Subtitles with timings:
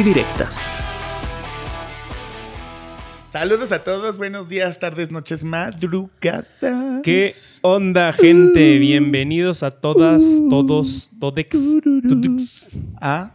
[0.00, 0.78] Y directas.
[3.28, 6.46] Saludos a todos, buenos días, tardes, noches, madrugadas.
[7.02, 8.78] ¿Qué onda, gente?
[8.78, 12.70] Bienvenidos a todas, todos, todex, tudux.
[13.00, 13.34] A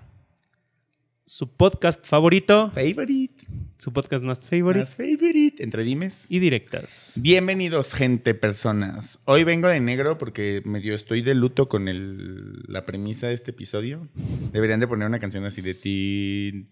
[1.27, 3.45] su podcast favorito, favorite,
[3.79, 6.27] su podcast más favorite más favorite, Entre Dimes.
[6.29, 7.13] y directas.
[7.20, 9.17] Bienvenidos, gente, personas.
[9.25, 13.52] Hoy vengo de negro porque medio estoy de luto con el- la premisa de este
[13.52, 14.07] episodio.
[14.53, 16.69] Deberían de poner una canción así de tin,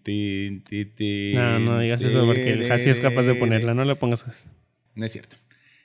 [1.34, 4.48] No, no digas eso porque Hasi es capaz de ponerla, no le pongas eso.
[4.94, 5.36] No es cierto.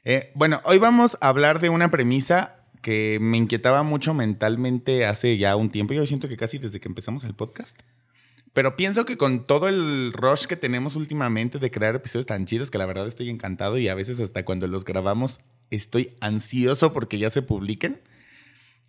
[0.05, 5.38] Eh, bueno, hoy vamos a hablar de una premisa que me inquietaba mucho mentalmente hace
[5.39, 5.94] ya un tiempo.
[5.95, 7.75] Yo siento que casi desde que empezamos el podcast.
[8.53, 12.72] Pero pienso que con todo el rush que tenemos últimamente de crear episodios tan chidos,
[12.72, 17.19] que la verdad estoy encantado y a veces hasta cuando los grabamos estoy ansioso porque
[17.19, 18.02] ya se publiquen,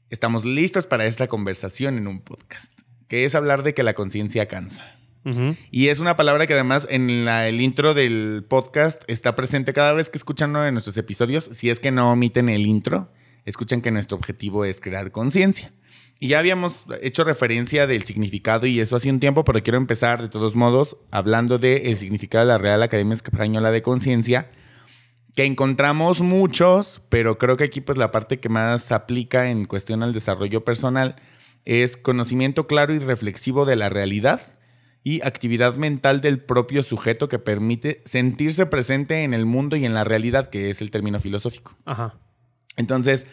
[0.08, 2.72] estamos listos para esta conversación en un podcast,
[3.08, 4.96] que es hablar de que la conciencia cansa.
[5.70, 9.92] Y es una palabra que además en la- el intro del podcast está presente cada
[9.92, 11.44] vez que escuchan uno de nuestros episodios.
[11.52, 13.12] Si es que no omiten el intro,
[13.44, 15.72] escuchan que nuestro objetivo es crear conciencia.
[16.22, 20.20] Y ya habíamos hecho referencia del significado y eso hace un tiempo, pero quiero empezar
[20.20, 24.50] de todos modos hablando del significado de la Real Academia Española de Conciencia,
[25.34, 30.02] que encontramos muchos, pero creo que aquí pues la parte que más aplica en cuestión
[30.02, 31.16] al desarrollo personal
[31.64, 34.42] es conocimiento claro y reflexivo de la realidad
[35.02, 39.94] y actividad mental del propio sujeto que permite sentirse presente en el mundo y en
[39.94, 41.78] la realidad, que es el término filosófico.
[41.86, 42.18] Ajá.
[42.76, 43.26] Entonces,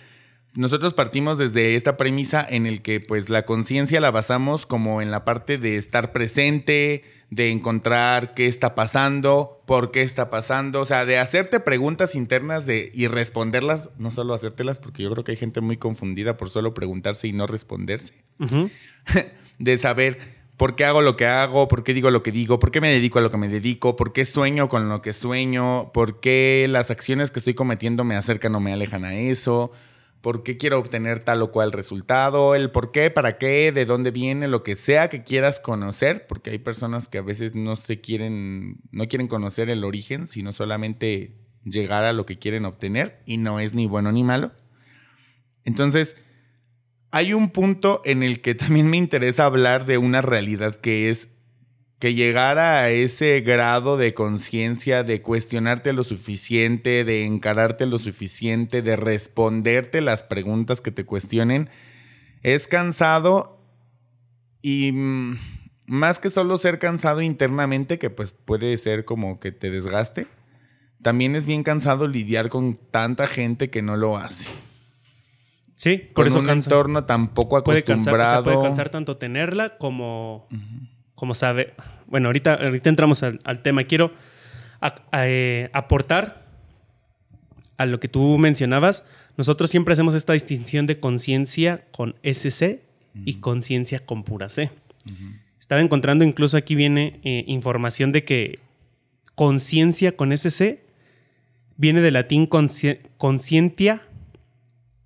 [0.57, 5.11] nosotros partimos desde esta premisa en el que pues la conciencia la basamos como en
[5.11, 10.85] la parte de estar presente, de encontrar qué está pasando, por qué está pasando, o
[10.85, 15.33] sea, de hacerte preguntas internas de, y responderlas, no solo hacértelas, porque yo creo que
[15.33, 18.15] hay gente muy confundida por solo preguntarse y no responderse
[19.59, 20.17] de saber
[20.57, 22.89] por qué hago lo que hago, por qué digo lo que digo, por qué me
[22.89, 26.65] dedico a lo que me dedico, por qué sueño con lo que sueño, por qué
[26.67, 29.71] las acciones que estoy cometiendo me acercan o me alejan a eso,
[30.21, 34.11] por qué quiero obtener tal o cual resultado, el por qué, para qué, de dónde
[34.11, 38.01] viene, lo que sea que quieras conocer, porque hay personas que a veces no se
[38.01, 43.37] quieren, no quieren conocer el origen, sino solamente llegar a lo que quieren obtener y
[43.37, 44.51] no es ni bueno ni malo.
[45.63, 46.15] Entonces,
[47.11, 51.36] hay un punto en el que también me interesa hablar de una realidad que es
[51.99, 58.81] que llegar a ese grado de conciencia, de cuestionarte lo suficiente, de encararte lo suficiente,
[58.81, 61.69] de responderte las preguntas que te cuestionen,
[62.43, 63.59] es cansado
[64.61, 65.39] y mm,
[65.87, 70.27] más que solo ser cansado internamente, que pues puede ser como que te desgaste,
[71.01, 74.47] también es bien cansado lidiar con tanta gente que no lo hace
[75.75, 76.69] Sí, por con eso un cansa.
[76.71, 78.43] entorno tan poco Puede cansar, o sea, acostumbrado.
[78.43, 80.47] puede cansar tanto tenerla como,
[81.17, 81.73] como sabe.
[82.05, 83.83] Bueno, ahorita, ahorita entramos al, al tema.
[83.83, 84.13] Quiero
[84.79, 86.45] a- a- eh, aportar
[87.77, 89.03] a lo que tú mencionabas.
[89.35, 92.81] Nosotros siempre hacemos esta distinción de conciencia con SC
[93.25, 94.69] y conciencia con pura C.
[95.59, 98.59] Estaba encontrando, incluso aquí viene eh, información de que
[99.35, 100.79] conciencia con SC
[101.77, 104.01] viene del latín consci- conscientia,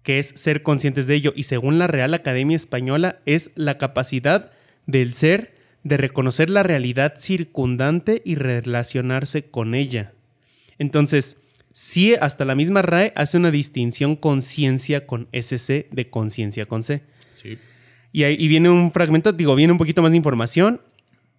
[0.03, 1.33] que es ser conscientes de ello.
[1.35, 4.51] Y según la Real Academia Española, es la capacidad
[4.87, 5.53] del ser
[5.83, 10.13] de reconocer la realidad circundante y relacionarse con ella.
[10.77, 11.37] Entonces,
[11.71, 17.01] sí, hasta la misma RAE hace una distinción conciencia con SC de conciencia con C.
[17.33, 17.57] Sí.
[18.11, 20.81] Y ahí y viene un fragmento, digo, viene un poquito más de información,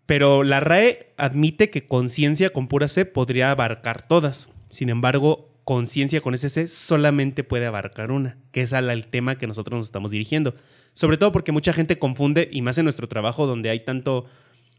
[0.07, 4.51] pero la RAE admite que conciencia con pura C podría abarcar todas.
[4.69, 9.47] Sin embargo, conciencia con SC solamente puede abarcar una, que es al el tema que
[9.47, 10.55] nosotros nos estamos dirigiendo.
[10.95, 14.27] Sobre todo porque mucha gente confunde, y más en nuestro trabajo donde hay tanto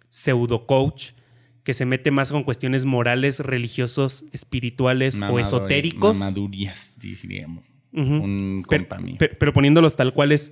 [0.10, 1.12] pseudo coach
[1.64, 6.20] que se mete más con cuestiones morales, religiosos, espirituales o Mamadores, esotéricos.
[6.20, 7.64] Mamadurías, diríamos.
[7.94, 8.16] Ujú.
[8.16, 9.16] Un Pero, compa mío.
[9.18, 10.52] pero- pero poniéndolos tal cuales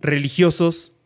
[0.00, 0.98] religiosos,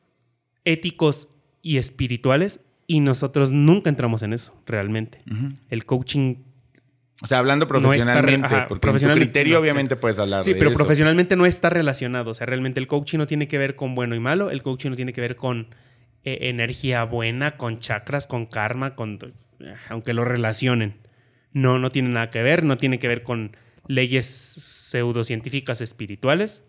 [0.64, 1.28] éticos
[1.62, 5.22] y espirituales, y nosotros nunca entramos en eso, realmente.
[5.70, 6.36] El coaching,
[7.22, 10.42] O sea, hablando No profesionalmente, ajá, porque en tu profesionalmente, criterio no, obviamente puedes hablar
[10.42, 10.76] sí, de pero eso.
[10.76, 10.84] pues.
[10.84, 12.32] profesionalmente no está relacionado.
[12.32, 14.90] O sea, realmente el coaching no tiene que ver con bueno y malo, el coaching
[14.90, 15.68] no tiene que ver con
[16.24, 19.18] eh, energía buena, con chakras, con karma, con
[19.88, 20.98] aunque lo relacionen.
[21.52, 26.64] No, no tiene nada que ver, no tiene que ver con leyes pseudocientíficas espirituales.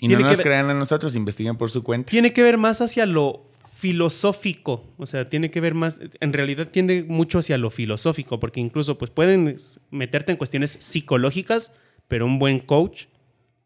[0.00, 2.10] Y no nos crean a nosotros, investiguen por su cuenta.
[2.10, 3.50] Tiene que ver más hacia lo
[3.84, 8.58] filosófico, o sea, tiene que ver más, en realidad tiende mucho hacia lo filosófico, porque
[8.58, 9.58] incluso pues pueden
[9.90, 11.74] meterte en cuestiones psicológicas,
[12.08, 13.08] pero un buen coach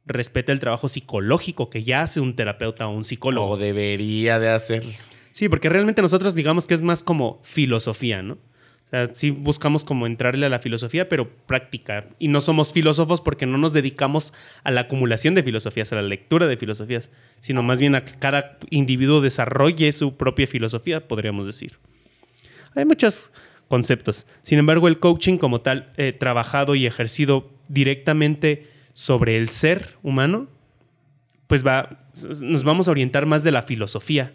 [0.06, 3.50] respeta el trabajo psicológico que ya hace un terapeuta o un psicólogo.
[3.50, 4.90] O debería de hacerlo.
[5.30, 8.38] Sí, porque realmente nosotros digamos que es más como filosofía, ¿no?
[8.88, 12.06] Sea, sí buscamos como entrarle a la filosofía, pero práctica.
[12.18, 14.32] Y no somos filósofos porque no nos dedicamos
[14.64, 18.12] a la acumulación de filosofías, a la lectura de filosofías, sino más bien a que
[18.14, 21.78] cada individuo desarrolle su propia filosofía, podríamos decir.
[22.74, 23.30] Hay muchos
[23.68, 24.26] conceptos.
[24.42, 30.48] Sin embargo, el coaching como tal, eh, trabajado y ejercido directamente sobre el ser humano,
[31.46, 32.08] pues va,
[32.40, 34.32] nos vamos a orientar más de la filosofía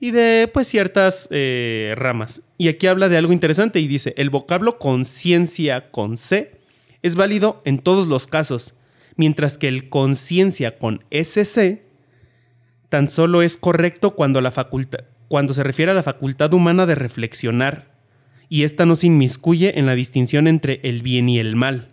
[0.00, 2.42] y de pues ciertas eh, ramas.
[2.56, 6.58] Y aquí habla de algo interesante y dice, el vocablo conciencia con C
[7.02, 8.74] es válido en todos los casos,
[9.16, 11.82] mientras que el conciencia con SC
[12.88, 14.40] tan solo es correcto cuando,
[15.54, 17.90] se refiere a la facultad humana de reflexionar,
[18.48, 21.88] y esta no se inmiscuye en la distinción entre el bien y el mal.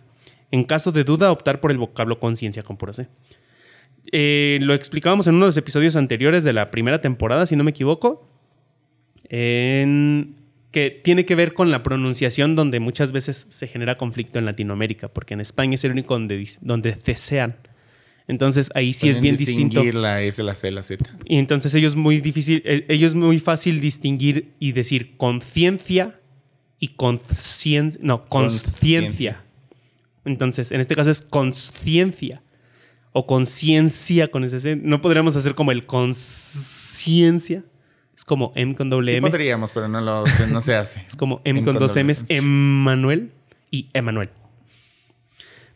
[0.50, 3.06] En caso de duda, optar por el vocablo conciencia con pura C.
[4.12, 7.64] Eh, lo explicábamos en uno de los episodios anteriores de la primera temporada, si no
[7.64, 8.28] me equivoco.
[9.28, 10.36] En
[10.70, 15.08] que tiene que ver con la pronunciación donde muchas veces se genera conflicto en Latinoamérica,
[15.08, 17.56] porque en España es el único donde, donde cesean.
[18.26, 19.82] Entonces ahí sí es bien distinto.
[19.82, 21.04] la S, la C, la Z.
[21.24, 26.20] Y entonces ellos muy difícil, eh, ellos muy fácil distinguir y decir conciencia
[26.78, 29.42] y conciencia, no, conciencia.
[30.26, 32.42] Entonces, en este caso es conciencia
[33.12, 37.64] o conciencia con ese No podríamos hacer como el conciencia.
[38.14, 39.26] Es como M con doble M.
[39.26, 41.04] Sí podríamos, pero no, lo, no se hace.
[41.06, 43.32] es como M, con, dos M's, Emmanuel
[43.70, 44.30] y Emanuel.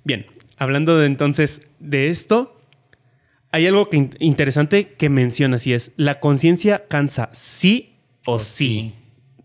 [0.04, 0.26] Bien,
[0.56, 2.60] hablando de, entonces de esto,
[3.52, 8.94] hay algo que, interesante que menciona, y es, la conciencia cansa sí o, sí.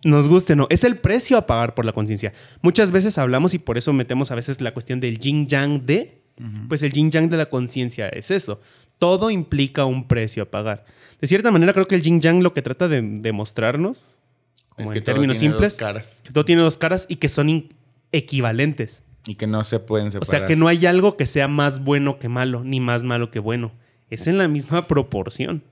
[0.04, 0.68] Nos guste, no.
[0.70, 2.34] Es el precio a pagar por la conciencia.
[2.62, 6.22] Muchas veces hablamos y por eso metemos a veces la cuestión del yin yang de
[6.68, 8.62] pues el yin yang de la conciencia es eso.
[9.00, 10.86] Todo implica un precio a pagar.
[11.20, 14.20] De cierta manera, creo que el yin yang lo que trata de demostrarnos,
[14.70, 15.78] como en términos simples,
[16.24, 17.70] que todo tiene dos caras y que son
[18.12, 19.04] equivalentes.
[19.26, 20.28] Y que no se pueden separar.
[20.28, 23.30] O sea, que no hay algo que sea más bueno que malo, ni más malo
[23.30, 23.72] que bueno.
[24.10, 25.64] Es en la misma proporción.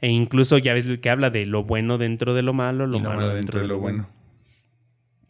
[0.00, 3.34] E incluso ya ves que habla de lo bueno dentro de lo malo, lo, malo,
[3.34, 4.08] dentro, de lo bueno.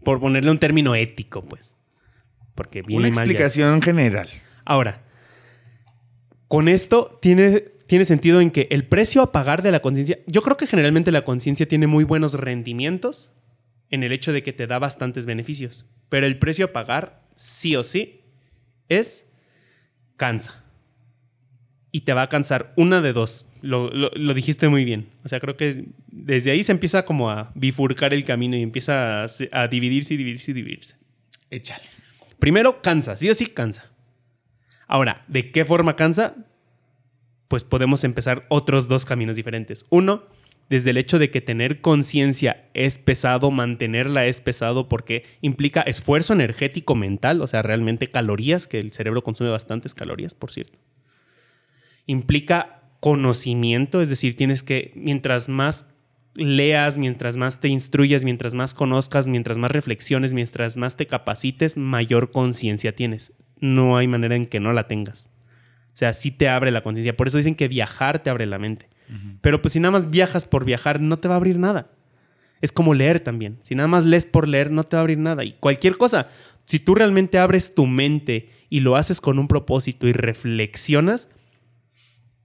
[0.05, 1.77] Por ponerle un término ético, pues.
[2.55, 4.29] Porque bien Una explicación general.
[4.69, 5.01] Ahora,
[6.47, 10.43] con esto tiene, tiene sentido en que el precio a pagar de la conciencia, yo
[10.43, 13.33] creo que generalmente la conciencia tiene muy buenos rendimientos
[13.89, 17.77] en el hecho de que te da bastantes beneficios, pero el precio a pagar, sí
[17.77, 18.21] o sí,
[18.91, 19.27] es
[20.19, 20.67] cansa.
[21.91, 23.49] Y te va a cansar una de dos.
[23.63, 25.09] Lo, dijiste muy bien.
[25.25, 29.25] O sea, creo que desde ahí se empieza como a bifurcar el camino y empieza
[29.25, 30.97] a, a dividirse y dividirse y dividirse.
[31.51, 31.85] Échale.
[32.39, 33.91] Primero, cansa, sí o sí cansa.
[34.89, 36.35] Ahora, ¿de qué forma cansa?
[37.47, 39.85] Pues podemos empezar otros dos caminos diferentes.
[39.91, 40.25] Uno,
[40.71, 46.33] desde el hecho de que tener conciencia es pesado, mantenerla es pesado porque implica esfuerzo
[46.33, 50.79] energético mental, o sea, realmente calorías, que el cerebro consume bastantes calorías, por cierto.
[52.07, 55.91] Implica conocimiento, es decir, tienes que, mientras más
[56.35, 61.77] leas, mientras más te instruyas, mientras más conozcas, mientras más reflexiones, mientras más te capacites,
[61.77, 65.29] mayor conciencia tienes no hay manera en que no la tengas.
[65.93, 67.17] O sea, sí te abre la conciencia.
[67.17, 68.89] Por eso dicen que viajar te abre la mente.
[69.41, 71.91] Pero pues si nada más viajas por viajar, no te va a abrir nada.
[72.61, 73.59] Es como leer también.
[73.63, 75.45] Si nada más lees por leer, no te va a abrir nada.
[75.45, 76.29] Y cualquier cosa,
[76.67, 81.31] si tú realmente abres tu mente y lo haces con un propósito y reflexionas,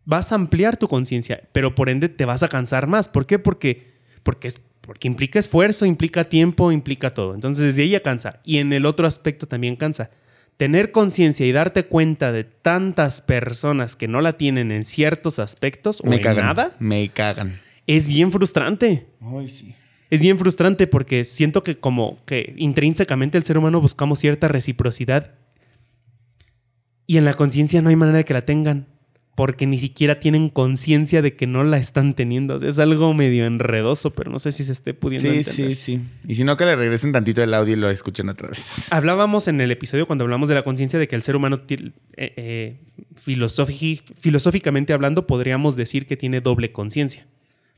[0.05, 3.09] vas a ampliar tu conciencia, pero por ende te vas a cansar más.
[3.09, 3.39] ¿Por qué?
[3.39, 3.93] Porque,
[4.23, 7.35] porque, es, porque implica esfuerzo, implica tiempo, implica todo.
[7.35, 8.39] Entonces desde ahí ya cansa.
[8.45, 10.11] Y en el otro aspecto también cansa
[10.57, 16.01] tener conciencia y darte cuenta de tantas personas que no la tienen en ciertos aspectos
[16.01, 16.75] o en nada.
[16.79, 17.59] Me cagan.
[17.87, 19.07] Es bien frustrante.
[19.21, 19.75] Ay, sí.
[20.09, 25.33] Es bien frustrante porque siento que como que intrínsecamente el ser humano buscamos cierta reciprocidad
[27.07, 28.87] y en la conciencia no hay manera de que la tengan
[29.35, 32.55] porque ni siquiera tienen conciencia de que no la están teniendo.
[32.57, 36.35] es algo medio enredoso, pero no sé si se esté pudiendo sí, Sí, sí, Y
[36.35, 38.87] si no, que le regresen tantito el audio y lo escuchen otra vez.
[38.91, 41.87] Hablábamos en el episodio cuando hablamos de la conciencia de que el ser humano, eh,
[42.17, 42.79] eh
[43.15, 47.25] filosóficamente hablando, podríamos decir que tiene doble conciencia.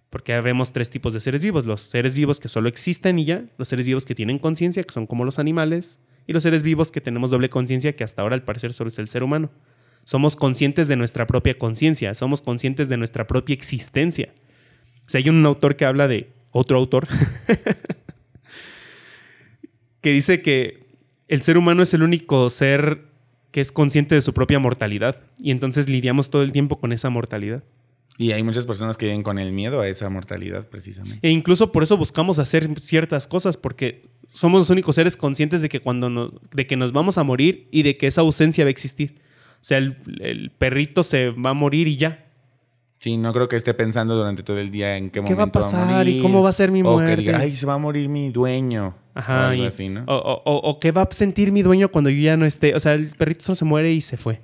[0.09, 1.65] Porque vemos tres tipos de seres vivos.
[1.65, 4.93] Los seres vivos que solo existen y ya, los seres vivos que tienen conciencia, que
[4.93, 8.35] son como los animales, y los seres vivos que tenemos doble conciencia, que hasta ahora
[8.35, 9.51] al parecer solo es el ser humano.
[10.05, 14.29] Somos conscientes de nuestra propia conciencia, somos conscientes de nuestra propia existencia.
[15.05, 17.07] O sea, hay un autor que habla de otro autor
[20.01, 20.85] que dice que
[21.27, 23.03] el ser humano es el único ser
[23.51, 27.09] que es consciente de su propia mortalidad y entonces lidiamos todo el tiempo con esa
[27.09, 27.63] mortalidad.
[28.17, 31.27] Y hay muchas personas que viven con el miedo a esa mortalidad, precisamente.
[31.27, 35.69] E incluso por eso buscamos hacer ciertas cosas, porque somos los únicos seres conscientes de
[35.69, 38.67] que cuando nos, de que nos vamos a morir y de que esa ausencia va
[38.67, 39.19] a existir.
[39.65, 42.23] O sea, el, el perrito se va a morir y ya.
[42.99, 45.43] Sí, no creo que esté pensando durante todo el día en qué, ¿Qué momento va
[45.43, 47.15] a pasar morir, y cómo va a ser mi O muerte?
[47.15, 48.95] que diga, ay, se va a morir mi dueño.
[49.15, 49.33] Ajá.
[49.33, 50.03] o algo y- así, ¿no?
[50.07, 52.75] o, o- o- o qué va a sentir mi dueño cuando yo ya no esté.
[52.75, 54.41] O sea, el perrito solo se muere y se fue.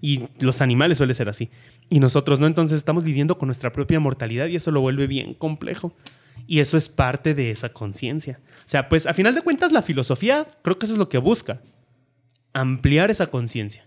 [0.00, 1.50] Y los animales suele ser así.
[1.90, 5.34] Y nosotros no, entonces estamos viviendo con nuestra propia mortalidad y eso lo vuelve bien
[5.34, 5.92] complejo.
[6.46, 8.38] Y eso es parte de esa conciencia.
[8.60, 11.18] O sea, pues a final de cuentas la filosofía creo que eso es lo que
[11.18, 11.60] busca.
[12.52, 13.86] Ampliar esa conciencia.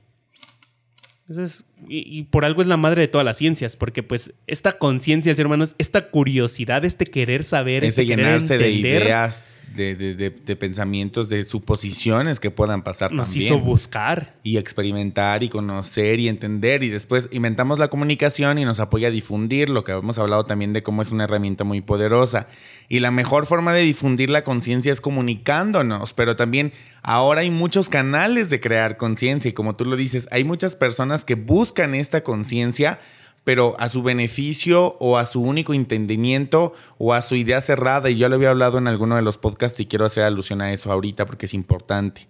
[1.30, 4.34] Eso es- y, y por algo es la madre de todas las ciencias, porque pues
[4.48, 8.58] esta conciencia del ser humano es esta curiosidad, este querer saber, Ese este querer llenarse
[8.60, 13.44] de entender, ideas, de, de- de- de pensamientos, de suposiciones que puedan pasar nos también.
[13.54, 14.36] hizo buscar.
[14.44, 19.12] y experimentar y conocer y entender y después inventamos la comunicación y nos apoya a
[19.12, 22.48] difundir lo que hemos hablado también de cómo es una herramienta muy poderosa
[22.90, 27.90] y la mejor forma de difundir la conciencia es comunicándonos pero también ahora hay muchos
[27.90, 32.24] canales de crear conciencia y como tú lo dices hay muchas personas que buscan esta
[32.24, 33.00] conciencia
[33.46, 38.18] pero a su beneficio o a su único entendimiento o a su idea cerrada y
[38.18, 40.92] yo lo había hablado en alguno de los podcasts y quiero hacer alusión a eso
[40.92, 42.28] ahorita porque es importante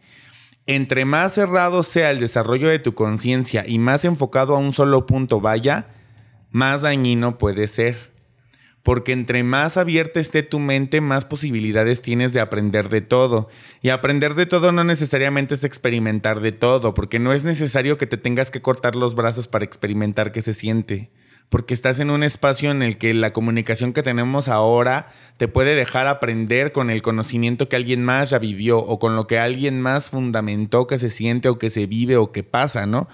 [0.67, 5.05] entre más cerrado sea el desarrollo de tu conciencia y más enfocado a un solo
[5.05, 5.89] punto vaya,
[6.51, 8.14] más dañino puede ser.
[8.85, 13.49] Porque entre más abierta esté tu mente, más posibilidades tienes de aprender de todo.
[13.81, 18.05] Y aprender de todo no necesariamente es experimentar de todo, porque no es necesario que
[18.05, 21.09] te tengas que cortar los brazos para experimentar qué se siente.
[21.49, 25.73] Porque estás en un espacio en el que la comunicación que tenemos ahora te puede
[25.73, 29.81] dejar aprender con el conocimiento que alguien más ya vivió o con lo que alguien
[29.81, 33.07] más fundamentó que se siente o que se vive o que pasa, ¿no?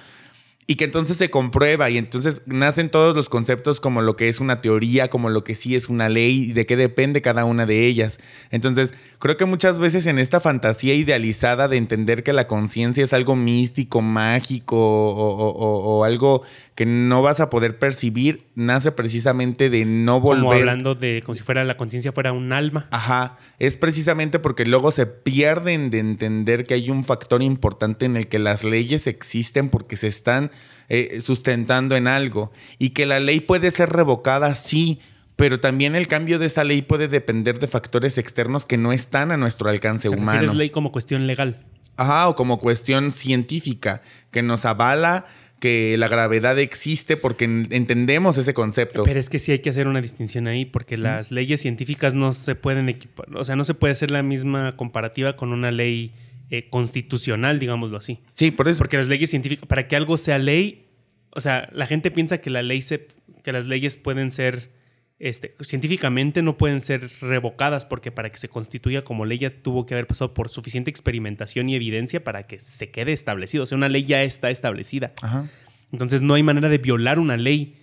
[0.67, 4.39] Y que entonces se comprueba y entonces nacen todos los conceptos como lo que es
[4.39, 7.65] una teoría, como lo que sí es una ley y de qué depende cada una
[7.65, 8.19] de ellas.
[8.51, 13.11] Entonces, creo que muchas veces en esta fantasía idealizada de entender que la conciencia es
[13.11, 16.43] algo místico, mágico o, o- o- o algo
[16.75, 21.35] que no vas a poder percibir, nace precisamente de no Como volver hablando de como
[21.35, 22.87] si fuera la conciencia fuera un alma.
[22.91, 28.15] Ajá, es precisamente porque luego se pierden de entender que hay un factor importante en
[28.15, 30.50] el que las leyes existen porque se están
[30.89, 34.99] eh, sustentando en algo y que la ley puede ser revocada, sí,
[35.35, 39.31] pero también el cambio de esa ley puede depender de factores externos que no están
[39.31, 40.33] a nuestro alcance ¿Te humano.
[40.33, 41.65] refieres ley como cuestión legal?
[41.97, 45.25] Ajá, o como cuestión científica que nos avala
[45.59, 49.03] que la gravedad existe porque en- entendemos ese concepto.
[49.03, 52.33] Pero es que sí hay que hacer una distinción ahí, porque las leyes científicas no
[52.33, 56.13] se pueden equipar, o sea, no se puede hacer la misma comparativa con una ley
[56.53, 58.19] eh, constitucional, digámoslo así.
[58.27, 58.77] sí, por eso.
[58.79, 60.89] Porque las leyes científicas, para que algo sea ley,
[61.29, 63.07] o sea, la gente piensa que la ley se,
[63.41, 64.69] que las leyes pueden ser,
[65.17, 69.85] este, científicamente no pueden ser revocadas, porque para que se constituya como ley ya tuvo
[69.85, 73.63] que haber pasado por suficiente experimentación y evidencia para que se quede establecido.
[73.63, 75.13] O sea, una ley ya está establecida.
[75.21, 75.49] Ajá.
[75.93, 77.77] Entonces no hay manera de violar una ley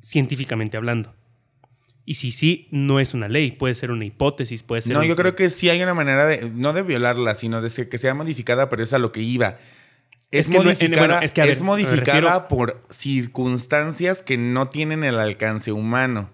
[0.00, 1.14] científicamente hablando.
[2.10, 4.94] Y si sí, no es una ley, puede ser una hipótesis, puede ser...
[4.94, 7.98] No, yo creo que sí hay una manera de, no de violarla, sino de que
[7.98, 9.58] sea modificada, pero es a lo que iba.
[10.30, 12.82] Es, Es que no- modificada, bueno, es que, a ver, es me modificada refiero- por
[12.88, 16.30] circunstancias que no tienen el alcance humano.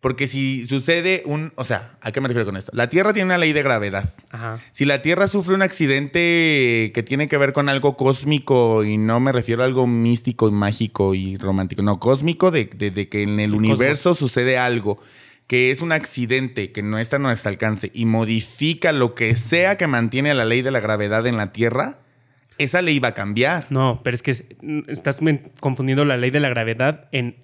[0.00, 2.70] Porque si sucede un, o sea, ¿a qué me refiero con esto?
[2.74, 4.14] La Tierra tiene una ley de gravedad.
[4.30, 4.58] Ajá.
[4.70, 9.18] Si la Tierra sufre un accidente que tiene que ver con algo cósmico, y no
[9.20, 13.22] me refiero a algo místico y mágico y romántico, no, cósmico de, de- de que
[13.22, 15.00] en el, El universo sucede algo
[15.48, 19.76] que es un accidente que no está a nuestro alcance y modifica lo que sea
[19.78, 22.00] que mantiene la ley de la gravedad en la Tierra,
[22.58, 23.66] esa ley va a cambiar.
[23.70, 24.56] No, pero es que
[24.88, 25.20] estás
[25.60, 27.36] confundiendo la ley de la gravedad en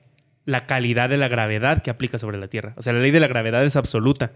[0.45, 2.75] la calidad de la gravedad que aplica sobre la Tierra.
[2.77, 4.33] O sea, la ley de la gravedad es absoluta,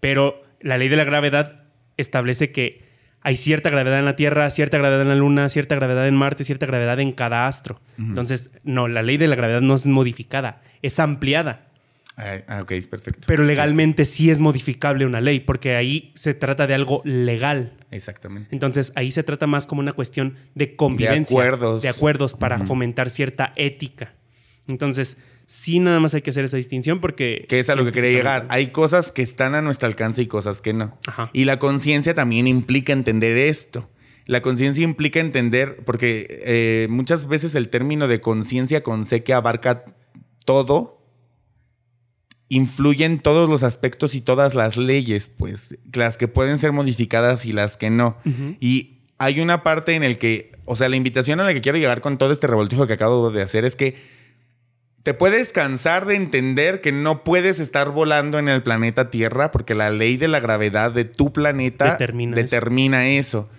[0.00, 1.64] pero la ley de la gravedad
[1.96, 2.84] establece que
[3.20, 6.44] hay cierta gravedad en la Tierra, cierta gravedad en la Luna, cierta gravedad en Marte,
[6.44, 7.80] cierta gravedad en cada astro.
[7.98, 11.68] Entonces, no, la ley de la gravedad no es modificada, es ampliada.
[12.16, 13.22] Ah, ok, perfecto.
[13.26, 17.72] Pero Sí, legalmente sí es modificable una ley, porque ahí se trata de algo legal.
[17.90, 18.50] Exactamente.
[18.52, 21.34] Entonces ahí se trata más como una cuestión de convivencia.
[21.34, 21.82] acuerdos.
[21.82, 24.12] De acuerdos para fomentar cierta ética.
[24.68, 27.46] Entonces, sí nada más hay que hacer esa distinción porque...
[27.48, 28.46] Que es a lo que quería llegar.
[28.48, 30.98] Hay cosas que están a nuestro alcance y cosas que no.
[31.06, 31.30] Ajá.
[31.32, 33.90] Y la conciencia también implica entender esto.
[34.26, 39.34] La conciencia implica entender, porque eh, muchas veces el término de conciencia con C que
[39.34, 39.84] abarca
[40.46, 41.02] todo,
[42.48, 47.44] influye en todos los aspectos y todas las leyes, pues las que pueden ser modificadas
[47.44, 48.16] y las que no.
[48.60, 51.78] Y hay una parte en el que, o sea, la invitación a la que quiero
[51.78, 53.96] llegar con todo este revoltijo que acabo de hacer es que
[55.04, 59.74] te puedes cansar de entender que no puedes estar volando en el planeta Tierra porque
[59.74, 62.42] la ley de la gravedad de tu planeta Determina eso.
[62.42, 63.50] determina eso.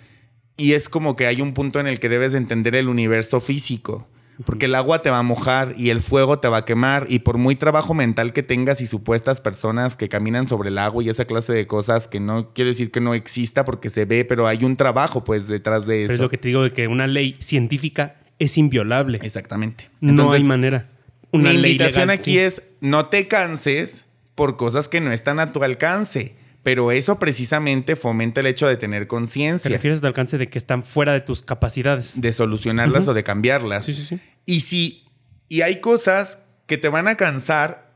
[0.57, 3.39] Y es como que hay un punto en el que debes de entender el universo
[3.39, 4.07] físico.
[4.43, 7.05] Porque el agua te va a mojar y el fuego te va a quemar.
[7.09, 11.03] Y por muy trabajo mental que tengas y supuestas personas que caminan sobre el agua
[11.03, 14.25] y esa clase de cosas que no quiero decir que no exista porque se ve,
[14.25, 16.07] pero hay un trabajo pues detrás de eso.
[16.07, 19.19] Pero es lo que te digo de que una ley científica es inviolable.
[19.21, 19.89] Exactamente.
[20.01, 20.94] no hay manera.
[21.35, 22.39] Una mi ley invitación legal, aquí sí.
[22.39, 26.35] es no te canses por cosas que no están a tu alcance.
[26.63, 30.57] Pero eso precisamente fomenta el hecho de tener ¿Te conciencia, refieres al alcance de que
[30.57, 32.19] están fuera de tus capacidades?
[32.19, 33.85] de solucionarlas o de cambiarlas.
[33.85, 34.19] Sí, sí, sí.
[34.47, 35.03] Y si
[35.47, 37.93] y hay cosas que te van a cansar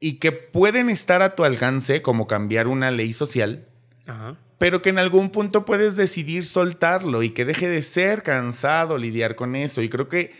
[0.00, 3.66] y que pueden estar a tu alcance, como cambiar una ley social,
[4.06, 4.36] Ajá.
[4.56, 9.36] pero que en algún punto puedes decidir soltarlo y que deje de ser cansado lidiar
[9.36, 9.82] con eso.
[9.82, 10.32] Y creo que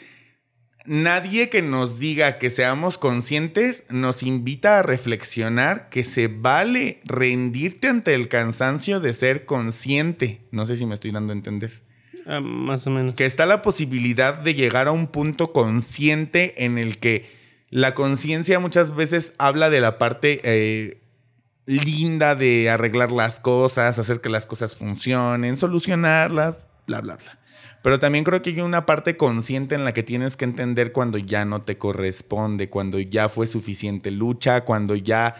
[0.87, 7.88] nadie que nos diga que seamos conscientes nos invita a reflexionar que se vale rendirte
[7.88, 10.40] ante el cansancio de ser consciente.
[10.50, 11.82] No sé si me estoy dando a entender.
[12.26, 13.14] Ah, más o menos.
[13.14, 17.28] Que está la posibilidad de llegar a un punto consciente en el que
[17.70, 21.00] la conciencia muchas veces habla de la parte eh,
[21.66, 27.39] linda de arreglar las cosas, hacer que las cosas funcionen, solucionarlas, bla, bla, bla.
[27.82, 31.16] Pero también creo que hay una parte consciente en la que tienes que entender cuando
[31.18, 35.34] ya no te corresponde, cuando ya fue suficiente lucha, cuando ya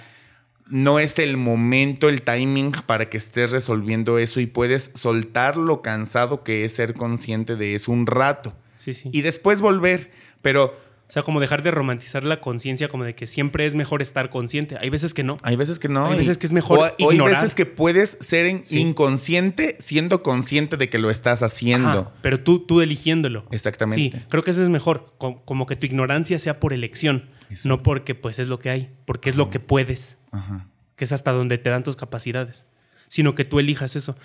[0.67, 5.83] no es el momento, el timing para que estés resolviendo eso y puedes soltar lo
[5.83, 9.11] cansado que es ser consciente de eso un rato Sí, sí.
[9.13, 10.11] y después volver.
[10.41, 10.75] Pero
[11.11, 14.31] o sea, como dejar de romantizar la conciencia, como de que siempre es mejor estar
[14.31, 14.77] consciente.
[14.81, 15.39] Hay veces que no.
[15.43, 16.07] hay veces que no.
[16.07, 18.79] Hay veces que es mejor o- o hay veces que puedes ser Sí.
[18.79, 21.89] inconsciente siendo consciente de que lo estás haciendo.
[21.89, 23.45] Ajá, pero tú, tú eligiéndolo.
[23.51, 24.19] Exactamente.
[24.19, 25.15] Sí, creo que eso es mejor.
[25.19, 27.69] Co- Como que tu ignorancia sea por elección, Exacto.
[27.69, 30.69] no porque pues es lo que hay, porque es lo que puedes, Ajá.
[30.95, 32.69] que es hasta donde te dan tus capacidades,
[33.09, 34.17] sino que tú elijas eso.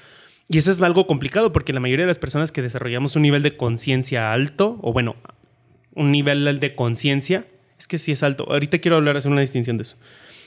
[0.47, 3.41] Y eso es algo complicado porque la mayoría de las personas que desarrollamos un nivel
[3.41, 5.15] de conciencia alto, o bueno,
[5.95, 7.45] un nivel de conciencia,
[7.79, 8.45] es que sí es alto.
[8.49, 9.97] Ahorita quiero hablar, hacer una distinción de eso.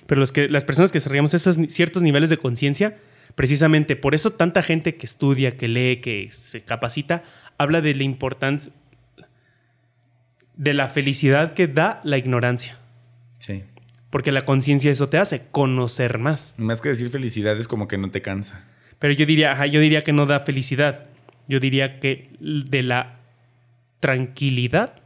[0.06, 2.96] Pero los que, las personas que desarrollamos esos ciertos niveles de conciencia,
[3.34, 7.24] precisamente por eso tanta gente que estudia, que lee, que se capacita,
[7.58, 8.72] habla de la importancia,
[10.56, 12.78] de la felicidad que da la ignorancia.
[13.38, 13.64] Sí.
[14.10, 16.54] Porque la conciencia eso te hace, conocer más.
[16.56, 18.64] Más que decir felicidad es como que no te cansa.
[18.98, 21.06] Pero yo diría, ajá, yo diría que no da felicidad.
[21.46, 23.20] Yo diría que de la
[24.00, 25.02] tranquilidad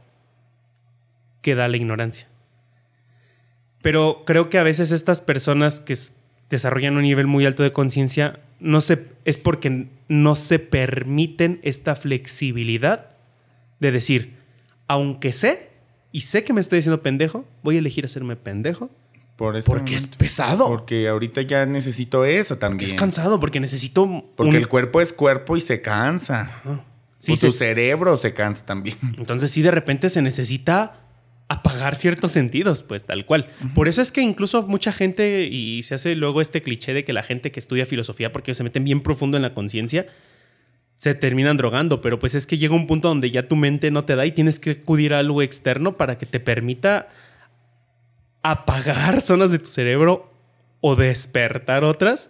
[1.43, 2.25] que da la ignorancia.
[3.81, 5.95] Pero creo que a veces estas personas que
[6.49, 11.95] desarrollan un nivel muy alto de conciencia no se es porque no se permiten esta
[11.95, 13.11] flexibilidad
[13.79, 14.37] de decir,
[14.87, 15.69] aunque sé
[16.11, 18.89] y sé que me estoy haciendo pendejo, voy a elegir hacerme pendejo
[19.35, 20.67] Por este porque es pesado.
[20.67, 22.89] Porque ahorita ya necesito eso también.
[22.89, 24.05] es cansado porque necesito
[24.37, 26.41] Porque un- el cuerpo es cuerpo y se cansa.
[26.43, 26.85] Ajá.
[27.19, 28.97] Sí, o se- tu cerebro se cansa también.
[29.17, 30.99] Entonces sí de repente se necesita
[31.53, 33.49] apagar ciertos sentidos, pues tal cual.
[33.73, 37.13] Por eso es que incluso mucha gente, y se hace luego este cliché de que
[37.13, 40.07] la gente que estudia filosofía, porque se meten bien profundo en la conciencia,
[40.95, 44.05] se terminan drogando, pero pues es que llega un punto donde ya tu mente no
[44.05, 47.09] te da y tienes que acudir a algo externo para que te permita
[48.41, 50.31] apagar zonas de tu cerebro
[50.81, 52.29] o despertar otras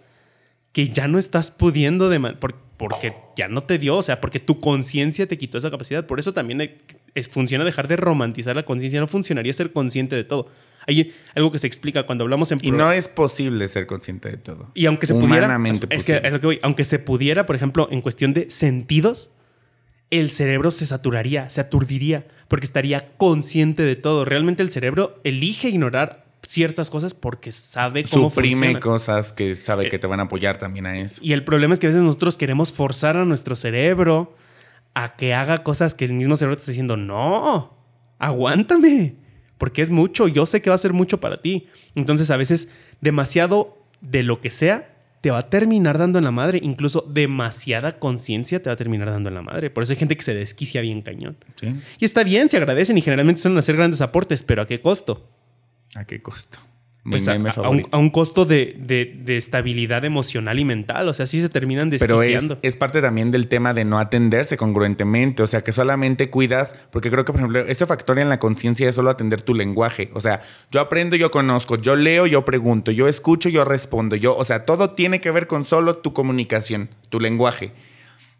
[0.72, 2.36] que ya no estás pudiendo de
[2.76, 6.06] porque ya no te dio, o sea, porque tu conciencia te quitó esa capacidad.
[6.06, 6.78] Por eso también
[7.14, 9.00] es, funciona dejar de romantizar la conciencia.
[9.00, 10.48] No funcionaría ser consciente de todo.
[10.86, 14.36] Hay algo que se explica cuando hablamos en Y no es posible ser consciente de
[14.36, 14.70] todo.
[14.74, 16.26] y aunque se pudiera, Humanamente es que, posible.
[16.26, 19.30] es lo que voy, aunque se pudiera, por ejemplo, en cuestión de sentidos,
[20.10, 24.24] el cerebro se saturaría, se aturdiría, porque estaría consciente de todo.
[24.24, 28.80] Realmente el cerebro elige ignorar ciertas cosas porque sabe cómo Suprime funciona.
[28.80, 31.20] cosas que sabe Eh, que te van a apoyar también a eso.
[31.22, 34.36] Y el problema es que a veces nosotros queremos forzar a nuestro cerebro
[34.94, 37.76] a que haga cosas que el mismo cerebro te está diciendo, no,
[38.18, 39.16] aguántame,
[39.58, 41.68] porque es mucho, yo sé que va a ser mucho para ti.
[41.94, 46.30] Entonces a veces demasiado de lo que sea te va a terminar dando en la
[46.30, 46.60] madre.
[46.62, 49.70] Incluso demasiada conciencia te va a terminar dando en la madre.
[49.70, 51.38] Por eso hay gente que se desquicia bien cañón.
[51.98, 55.26] Y está bien, se agradecen y generalmente suelen hacer grandes aportes, pero ¿a qué costo?
[55.94, 56.58] ¿A qué costo?
[57.08, 57.34] Pues a,
[57.98, 61.06] un, costo de, estabilidad emocional y mental.
[61.06, 62.56] O sea, sí se terminan desquiciando.
[62.56, 65.42] Pero es, parte también del tema de no atenderse congruentemente.
[65.42, 68.88] O sea, que solamente cuidas, porque creo que, por ejemplo, ese factor en la conciencia
[68.88, 70.10] es solo atender tu lenguaje.
[70.14, 74.16] O sea, yo aprendo, yo conozco, yo leo, yo pregunto, yo escucho, yo respondo.
[74.16, 77.72] Yo, o sea, todo tiene que ver con solo tu comunicación, tu lenguaje.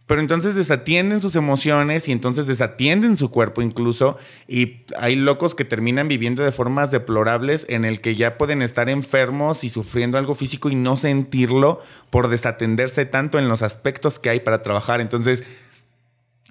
[0.06, 4.18] Pero entonces desatienden sus emociones y entonces desatienden su cuerpo incluso.
[4.46, 8.90] Y hay locos que terminan viviendo de formas deplorables en el que ya pueden estar
[8.90, 14.28] enfermos y sufriendo algo físico y no sentirlo por desatenderse tanto en los aspectos que
[14.28, 15.00] hay para trabajar.
[15.00, 15.42] Entonces,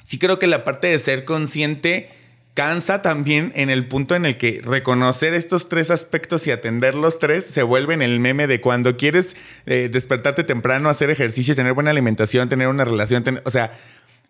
[0.04, 2.10] sí creo que la parte de ser consciente
[2.54, 7.20] cansa también en el punto en el que reconocer estos tres aspectos y atender los
[7.20, 9.36] tres se vuelve en el meme de cuando quieres
[9.66, 13.72] eh, despertarte temprano, hacer ejercicio, tener buena alimentación, tener una relación, o sea,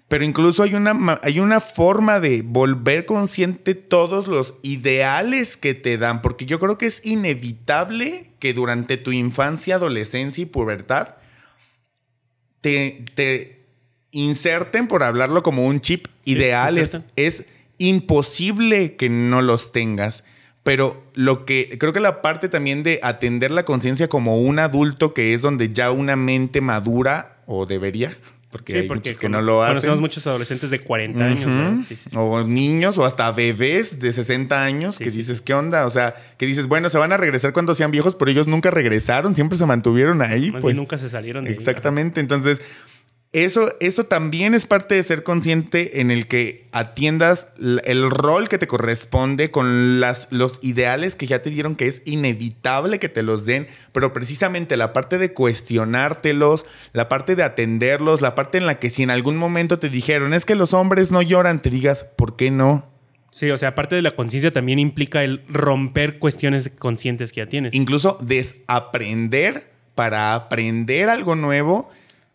[0.07, 5.97] pero incluso hay una, hay una forma de volver consciente todos los ideales que te
[5.97, 11.15] dan, porque yo creo que es inevitable que durante tu infancia, adolescencia y pubertad
[12.61, 13.65] te, te
[14.11, 16.99] inserten, por hablarlo como un chip, ideales.
[17.15, 17.45] es
[17.87, 20.23] imposible que no los tengas.
[20.63, 25.13] Pero lo que creo que la parte también de atender la conciencia como un adulto,
[25.13, 28.17] que es donde ya una mente madura, o debería,
[28.53, 29.73] porque hay muchos que no lo hacen.
[29.73, 31.51] Conocemos muchos adolescentes de 40 años,
[32.15, 35.85] O niños, o hasta bebés de 60 años, que dices, ¿qué onda?
[35.85, 38.71] O sea, que dices, bueno, se van a regresar cuando sean viejos, pero ellos nunca
[38.71, 40.51] regresaron, siempre se mantuvieron ahí.
[40.51, 42.21] pues, nunca se salieron de Exactamente.
[42.21, 42.61] Entonces,
[43.33, 48.59] eso, eso también es parte de ser consciente en el que atiendas el rol que
[48.59, 53.23] te corresponde con las, los ideales que ya te dieron, que es inevitable que te
[53.23, 58.67] los den, pero precisamente la parte de cuestionártelos, la parte de atenderlos, la parte en
[58.67, 61.71] la que si en algún momento te dijeron, es que los hombres no lloran, te
[61.71, 62.87] digas, ¿por qué no?
[63.31, 67.47] Sí, o sea, aparte de la conciencia también implica el romper cuestiones conscientes que ya
[67.47, 67.73] tienes.
[67.73, 71.89] Incluso desaprender para aprender algo nuevo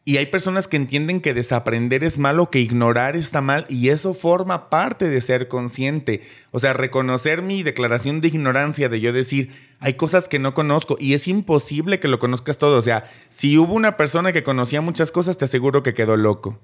[0.04, 4.14] y hay personas que entienden que desaprender es malo, que ignorar está mal, y eso
[4.14, 6.22] forma parte de ser consciente.
[6.50, 10.96] O sea, reconocer mi declaración de ignorancia, de yo decir, hay cosas que no conozco,
[10.98, 12.78] y es imposible que lo conozcas todo.
[12.78, 16.58] O sea, si hubo una persona que conocía muchas cosas, te aseguro que quedó loco.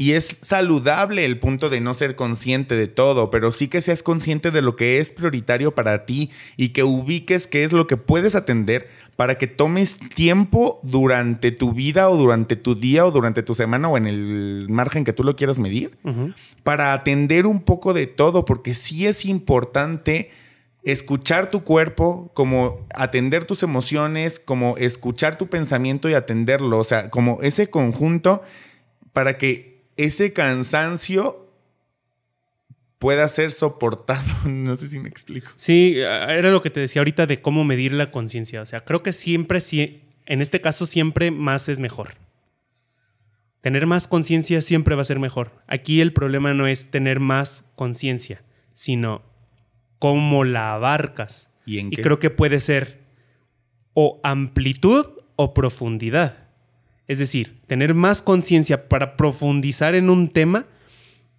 [0.00, 4.02] Y es saludable el punto de no ser consciente de todo, pero sí que seas
[4.02, 7.98] consciente de lo que es prioritario para ti y que ubiques qué es lo que
[7.98, 13.42] puedes atender para que tomes tiempo durante tu vida o durante tu día o durante
[13.42, 15.98] tu semana o en el margen que tú lo quieras medir
[16.62, 20.30] para atender un poco de todo, porque sí es importante
[20.82, 27.10] escuchar tu cuerpo, como atender tus emociones, como escuchar tu pensamiento y atenderlo, o sea,
[27.10, 28.40] como ese conjunto
[29.12, 31.48] para que ese cansancio
[32.98, 34.22] pueda ser soportado.
[34.48, 35.50] No sé si me explico.
[35.56, 38.62] Sí, era lo que te decía ahorita de cómo medir la conciencia.
[38.62, 42.14] O sea, creo que siempre, sí, en este caso, siempre más es mejor.
[43.60, 45.52] Tener más conciencia siempre va a ser mejor.
[45.66, 49.22] Aquí el problema no es tener más conciencia, sino
[49.98, 51.50] cómo la abarcas.
[51.66, 53.00] ¿Y, y creo que puede ser
[53.94, 56.39] o amplitud o profundidad.
[57.10, 60.66] Es decir, tener más conciencia para profundizar en un tema,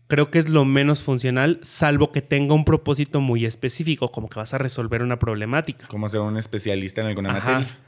[0.08, 4.38] creo que es lo menos funcional, salvo que tenga un propósito muy específico, como que
[4.38, 5.88] vas a resolver una problemática.
[5.88, 7.80] Como ser un especialista en alguna materia.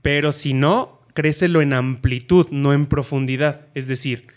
[0.00, 3.66] Pero si no, crécelo en amplitud, no en profundidad.
[3.74, 4.28] Es decir,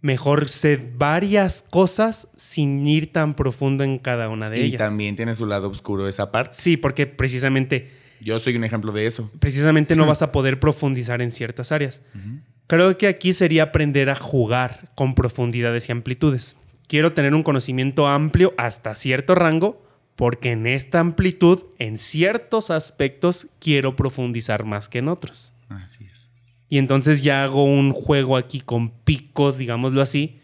[0.00, 4.74] mejor sé varias cosas sin ir tan profundo en cada una de ellas.
[4.74, 6.56] Y también tiene su lado oscuro esa parte.
[6.56, 7.88] Sí, porque precisamente
[8.20, 9.30] yo soy un ejemplo de eso.
[9.38, 12.02] Precisamente no vas a poder profundizar en ciertas áreas.
[12.66, 16.56] Creo que aquí sería aprender a jugar con profundidades y amplitudes.
[16.88, 19.84] Quiero tener un conocimiento amplio hasta cierto rango
[20.16, 25.52] porque en esta amplitud, en ciertos aspectos, quiero profundizar más que en otros.
[25.68, 26.30] Así es.
[26.68, 30.40] Y entonces ya hago un juego aquí con picos, digámoslo así,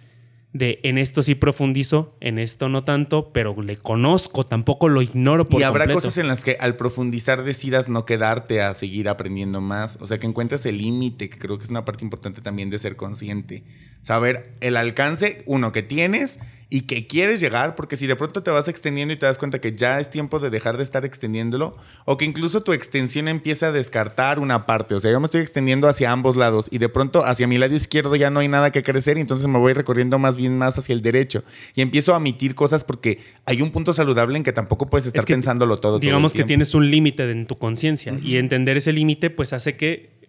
[0.52, 5.46] de en esto sí profundizo, en esto no tanto, pero le conozco, tampoco lo ignoro
[5.46, 9.60] por Y habrá cosas en las que al profundizar decidas no quedarte a seguir aprendiendo
[9.60, 12.68] más, o sea, que encuentres el límite, que creo que es una parte importante también
[12.68, 13.64] de ser consciente.
[14.02, 16.38] Saber el alcance, uno, que tienes
[16.72, 19.60] y que quieres llegar, porque si de pronto te vas extendiendo y te das cuenta
[19.60, 23.66] que ya es tiempo de dejar de estar extendiéndolo, o que incluso tu extensión empieza
[23.66, 26.88] a descartar una parte, o sea, yo me estoy extendiendo hacia ambos lados y de
[26.88, 29.74] pronto hacia mi lado izquierdo ya no hay nada que crecer y entonces me voy
[29.74, 33.70] recorriendo más bien más hacia el derecho y empiezo a omitir cosas porque hay un
[33.70, 35.98] punto saludable en que tampoco puedes estar pensándolo todo.
[35.98, 40.21] Digamos que tienes un límite en tu conciencia y entender ese límite pues hace que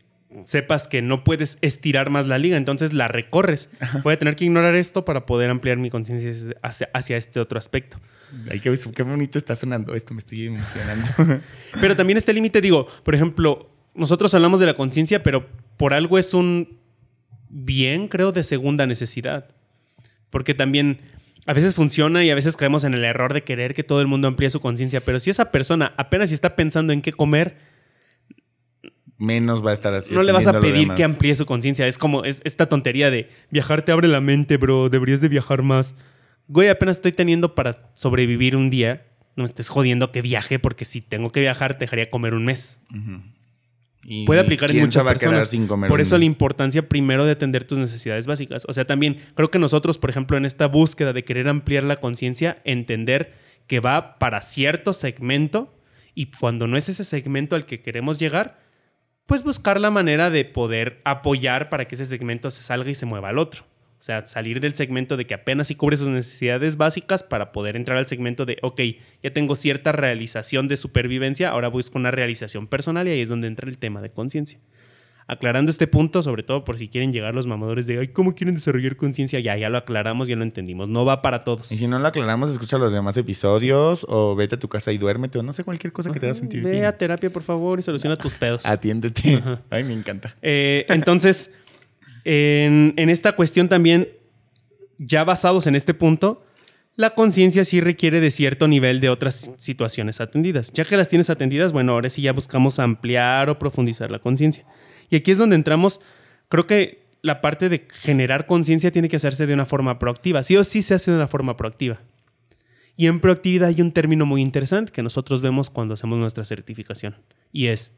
[0.46, 3.70] sepas que no puedes estirar más la liga, entonces la recorres.
[4.04, 7.58] Voy a tener que ignorar esto para poder ampliar mi conciencia hacia, hacia, este otro
[7.58, 8.00] aspecto.
[8.50, 11.08] Ay, qué, qué, bonito está sonando esto, me estoy emocionando.
[11.82, 16.18] pero también este límite, digo, por ejemplo, nosotros hablamos de la conciencia, pero por algo
[16.18, 16.80] es un
[17.50, 19.50] bien, creo, de segunda necesidad.
[20.30, 21.00] Porque también
[21.46, 24.08] a veces funciona y a veces caemos en el error de querer que todo el
[24.08, 27.58] mundo amplíe su conciencia, pero si esa persona apenas está pensando en qué comer,
[29.18, 30.14] menos va a estar así.
[30.14, 31.88] No le vas a pedir que amplíe su conciencia.
[31.88, 34.90] Es como esta tontería de viajar te abre la mente, bro.
[34.90, 35.96] Deberías de viajar más.
[36.48, 39.06] Güey, apenas estoy teniendo para sobrevivir un día.
[39.36, 42.46] No me estés jodiendo que viaje porque si tengo que viajar te dejaría comer un
[42.46, 42.82] mes.
[44.26, 45.50] Puede aplicar en muchas personas.
[45.50, 48.66] Sin comer por eso la importancia primero de atender tus necesidades básicas.
[48.68, 52.00] O sea, también creo que nosotros, por ejemplo, en esta búsqueda de querer ampliar la
[52.00, 53.34] conciencia, entender
[53.68, 55.74] que va para cierto segmento
[56.14, 58.63] y cuando no es ese segmento al que queremos llegar,
[59.26, 63.06] pues buscar la manera de poder apoyar para que ese segmento se salga y se
[63.06, 63.64] mueva al otro.
[63.64, 67.78] O sea, salir del segmento de que apenas si cubre sus necesidades básicas para poder
[67.78, 68.82] entrar al segmento de, ok,
[69.24, 73.48] ya tengo cierta realización de supervivencia, ahora busco una realización personal y ahí es donde
[73.48, 74.60] entra el tema de conciencia.
[75.26, 78.56] Aclarando este punto, sobre todo por si quieren llegar los mamadores de, ay, ¿cómo quieren
[78.56, 79.40] desarrollar conciencia?
[79.40, 80.90] Ya, ya lo aclaramos, ya lo entendimos.
[80.90, 81.72] No va para todos.
[81.72, 84.98] Y si no lo aclaramos, escucha los demás episodios o vete a tu casa y
[84.98, 86.86] duérmete o no sé, cualquier cosa que te haga sentir Ve bien.
[86.86, 88.66] a terapia, por favor, y soluciona tus pedos.
[88.66, 89.42] Atiéndete.
[89.70, 90.36] Ay, me encanta.
[90.42, 91.54] Eh, entonces,
[92.26, 94.10] en, en esta cuestión también,
[94.98, 96.46] ya basados en este punto,
[96.96, 100.72] la conciencia sí requiere de cierto nivel de otras situaciones atendidas.
[100.74, 104.66] Ya que las tienes atendidas, bueno, ahora sí ya buscamos ampliar o profundizar la conciencia.
[105.14, 106.02] Y aquí es donde entramos,
[106.50, 110.42] creo que la parte de generar conciencia tiene que hacerse de una forma proactiva.
[110.42, 112.02] Sí o sí se hace de una forma proactiva.
[112.98, 117.16] Y en proactividad hay un término muy interesante que nosotros vemos cuando hacemos nuestra certificación.
[117.52, 117.96] Y es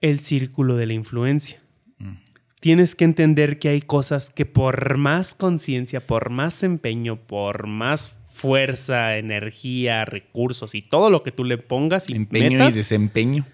[0.00, 1.58] el círculo de la influencia.
[1.98, 2.18] Mm.
[2.60, 8.16] Tienes que entender que hay cosas que por más conciencia, por más empeño, por más
[8.30, 13.46] fuerza, energía, recursos y todo lo que tú le pongas y empeño y desempeño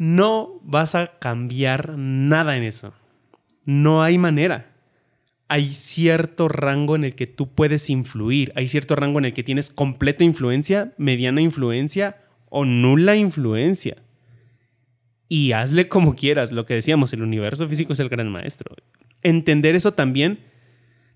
[0.00, 2.94] no vas a cambiar nada en eso.
[3.66, 4.72] No hay manera.
[5.46, 8.50] Hay cierto rango en el que tú puedes influir.
[8.56, 12.16] Hay cierto rango en el que tienes completa influencia, mediana influencia
[12.48, 13.98] o nula influencia.
[15.28, 16.50] Y hazle como quieras.
[16.52, 18.74] Lo que decíamos, el universo físico es el gran maestro.
[19.22, 20.40] Entender eso también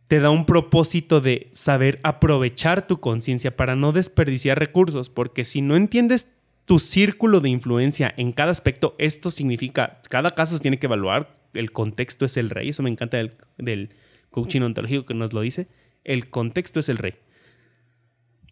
[0.09, 5.62] te da un propósito de saber aprovechar tu conciencia para no desperdiciar recursos, porque si
[5.62, 10.79] no entiendes tu círculo de influencia en cada aspecto, esto significa, cada caso se tiene
[10.79, 13.90] que evaluar, el contexto es el rey, eso me encanta del, del
[14.31, 15.68] coaching ontológico que nos lo dice,
[16.05, 17.14] el contexto es el rey.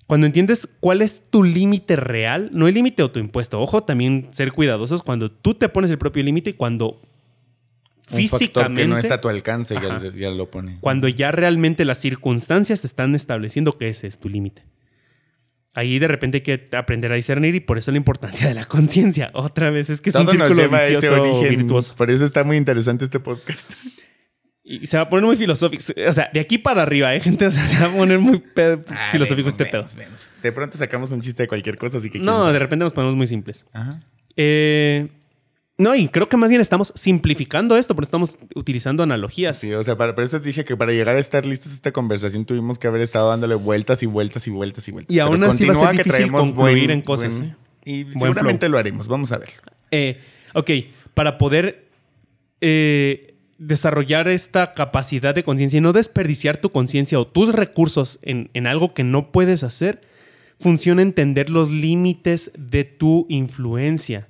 [0.06, 5.02] Cuando entiendes cuál es tu límite real, no el límite autoimpuesto, ojo, también ser cuidadosos
[5.02, 7.00] cuando tú te pones el propio límite y cuando
[8.02, 8.82] físicamente...
[8.82, 10.78] que no está a tu alcance, ya, ya, lo pone.
[10.80, 14.62] Cuando ya realmente las circunstancias están estableciendo que ese es tu límite.
[15.74, 18.66] Ahí de repente hay que aprender a discernir y por eso la importancia de la
[18.66, 19.30] conciencia.
[19.34, 21.94] Otra vez, es que es un círculo vicioso virtuoso.
[21.96, 23.70] Por eso está muy interesante este podcast.
[24.64, 25.82] Y se va a poner muy filosófico.
[26.06, 27.46] O sea, de aquí para arriba, ¿eh, gente?
[27.48, 29.86] O sea, se va a poner muy ah, filosófico este pedo.
[30.42, 32.18] De pronto sacamos un chiste de cualquier cosa, así que...
[32.18, 33.66] No, de repente nos ponemos muy simples.
[33.72, 34.00] Ajá.
[34.36, 35.08] Eh,
[35.82, 39.58] no, y creo que más bien estamos simplificando esto, porque estamos utilizando analogías.
[39.58, 41.90] Sí, o sea, para, por eso dije que para llegar a estar listos a esta
[41.90, 45.14] conversación tuvimos que haber estado dándole vueltas y vueltas y vueltas y vueltas.
[45.14, 47.40] Y aún así va a ser difícil concluir en cosas.
[47.40, 47.56] ¿eh?
[47.84, 49.50] Y seguramente lo haremos, vamos a ver.
[49.90, 50.20] Eh,
[50.54, 50.70] ok,
[51.14, 51.88] para poder
[52.60, 58.50] eh, desarrollar esta capacidad de conciencia y no desperdiciar tu conciencia o tus recursos en,
[58.54, 60.00] en algo que no puedes hacer,
[60.60, 64.28] funciona entender los límites de tu influencia.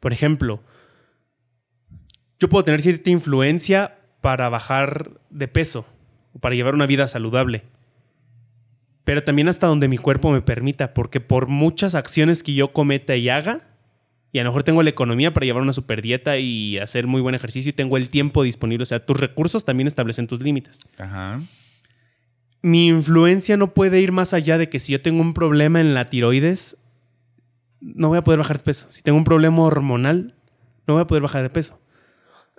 [0.00, 0.62] Por ejemplo,
[2.38, 5.86] yo puedo tener cierta influencia para bajar de peso
[6.32, 7.64] o para llevar una vida saludable.
[9.04, 13.14] Pero también hasta donde mi cuerpo me permita, porque por muchas acciones que yo cometa
[13.14, 13.62] y haga,
[14.32, 17.20] y a lo mejor tengo la economía para llevar una super dieta y hacer muy
[17.20, 18.82] buen ejercicio y tengo el tiempo disponible.
[18.82, 20.80] O sea, tus recursos también establecen tus límites.
[20.98, 21.40] Ajá.
[22.60, 25.94] Mi influencia no puede ir más allá de que si yo tengo un problema en
[25.94, 26.76] la tiroides,
[27.80, 28.88] no voy a poder bajar de peso.
[28.90, 30.34] Si tengo un problema hormonal,
[30.86, 31.80] no voy a poder bajar de peso.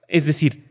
[0.08, 0.66] Es decir,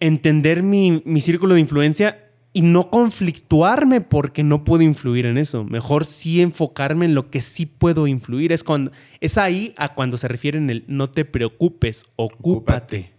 [0.00, 5.64] entender mi, círculo de influencia y no conflictuarme porque no puedo influir en eso.
[5.64, 8.52] Mejor sí enfocarme en lo que sí puedo influir.
[8.52, 13.15] Es, cuando, es ahí a cuando se refiere en el no te preocupes, ocúpate.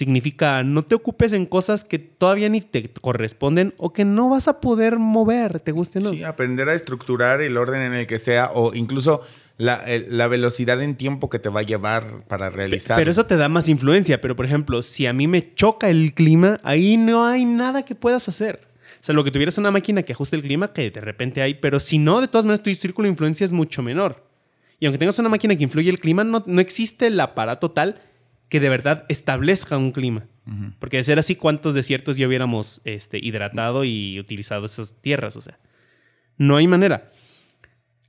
[0.00, 4.48] Significa no te ocupes en cosas que todavía ni te corresponden o que no vas
[4.48, 6.10] a poder mover, te guste o no.
[6.12, 9.20] Sí, aprender a estructurar el orden en el que sea o incluso
[9.58, 12.96] la, la velocidad en tiempo que te va a llevar para realizar.
[12.96, 14.22] Pero eso te da más influencia.
[14.22, 17.94] Pero, por ejemplo, si a mí me choca el clima, ahí no hay nada que
[17.94, 18.60] puedas hacer.
[18.94, 21.52] O sea, lo que tuvieras una máquina que ajuste el clima, que de repente hay.
[21.56, 24.24] Pero si no, de todas maneras, tu círculo de influencia es mucho menor.
[24.78, 28.00] Y aunque tengas una máquina que influye el clima, no, no existe el aparato tal
[28.50, 30.26] que de verdad establezca un clima.
[30.80, 35.36] Porque de ser así, ¿cuántos desiertos ya hubiéramos este, hidratado y utilizado esas tierras?
[35.36, 35.60] O sea,
[36.36, 37.12] no hay manera.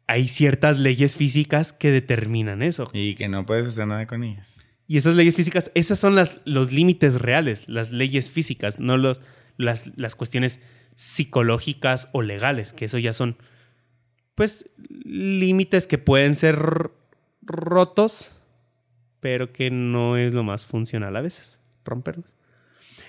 [0.07, 2.89] Hay ciertas leyes físicas que determinan eso.
[2.93, 4.67] Y que no puedes hacer nada con ellas.
[4.87, 9.21] Y esas leyes físicas, esas son las, los límites reales, las leyes físicas, no los,
[9.57, 10.61] las, las cuestiones
[10.95, 13.37] psicológicas o legales, que eso ya son,
[14.33, 14.69] pues,
[15.05, 16.89] límites que pueden ser
[17.43, 18.40] rotos,
[19.21, 22.35] pero que no es lo más funcional a veces, romperlos.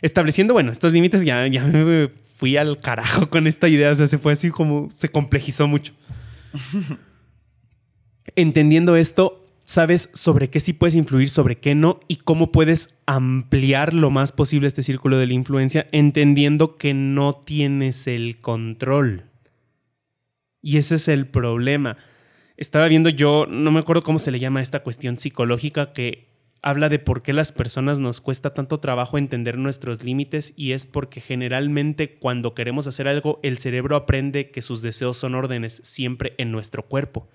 [0.02, 4.06] Estableciendo, bueno, estos límites ya, ya me fui al carajo con esta idea, o sea,
[4.06, 5.92] se fue así como, se complejizó mucho.
[8.36, 13.94] Entendiendo esto, sabes sobre qué sí puedes influir, sobre qué no, y cómo puedes ampliar
[13.94, 19.24] lo más posible este círculo de la influencia, entendiendo que no tienes el control.
[20.60, 21.96] Y ese es el problema.
[22.62, 26.28] Estaba viendo yo, no me acuerdo cómo se le llama esta cuestión psicológica que
[26.62, 30.86] habla de por qué las personas nos cuesta tanto trabajo entender nuestros límites y es
[30.86, 36.34] porque generalmente cuando queremos hacer algo el cerebro aprende que sus deseos son órdenes siempre
[36.38, 37.28] en nuestro cuerpo.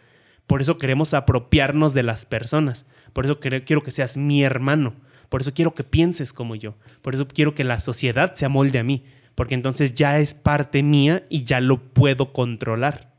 [0.47, 2.85] Por eso queremos apropiarnos de las personas.
[3.11, 4.95] Por eso quiero que seas mi hermano.
[5.27, 6.77] Por eso quiero que pienses como yo.
[7.01, 9.03] Por eso quiero que la sociedad se amolde a mí.
[9.35, 13.16] Porque entonces ya es parte mía y ya lo puedo controlar.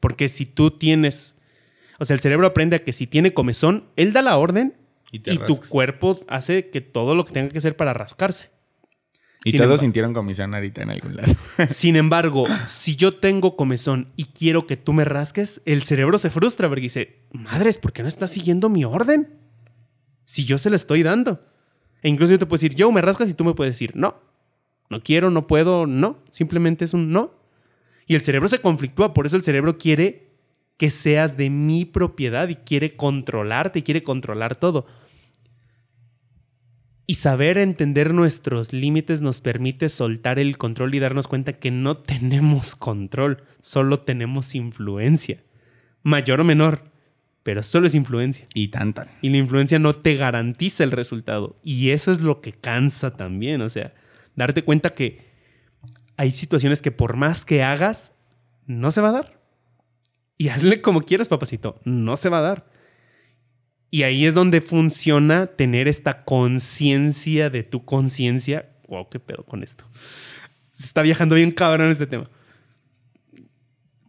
[0.00, 1.36] Porque si tú tienes...
[1.98, 4.74] O sea, el cerebro aprende a que si tiene comezón, él da la orden
[5.12, 8.50] Y tu cuerpo hace que todo lo que tenga que hacer para rascarse.
[9.44, 11.32] Y Sin todos sintieron comisión ahorita en algún lado.
[11.68, 16.28] Sin embargo, si yo tengo comezón y quiero que tú me rasques, el cerebro se
[16.28, 19.38] frustra porque dice, madres, ¿por qué no estás siguiendo mi orden?
[20.26, 21.42] Si yo se la estoy dando.
[22.02, 24.20] E incluso yo te puedo decir, yo me rascas y tú me puedes decir, no,
[24.90, 26.18] no quiero, no puedo, no.
[26.30, 27.39] Simplemente es un no.
[28.10, 30.32] Y el cerebro se conflictúa, por eso el cerebro quiere
[30.76, 34.84] que seas de mi propiedad y quiere controlarte y quiere controlar todo.
[37.06, 41.94] Y saber entender nuestros límites nos permite soltar el control y darnos cuenta que no
[41.94, 45.44] tenemos control, solo tenemos influencia.
[46.02, 46.90] Mayor o menor,
[47.44, 48.44] pero solo es influencia.
[48.54, 49.06] y tan tan.
[49.22, 51.60] Y la influencia no te garantiza el resultado.
[51.62, 53.60] Y eso es lo que cansa también.
[53.60, 53.94] O sea,
[54.34, 55.29] darte cuenta que
[56.20, 58.12] hay situaciones que por más que hagas,
[58.66, 59.40] no se va a dar.
[60.36, 61.80] Y hazle como quieras, papacito.
[61.84, 62.70] No se va a dar.
[63.90, 68.68] Y ahí es donde funciona tener esta conciencia de tu conciencia.
[68.88, 69.86] Wow, qué pedo con esto.
[70.72, 72.28] Se está viajando bien cabrón este tema.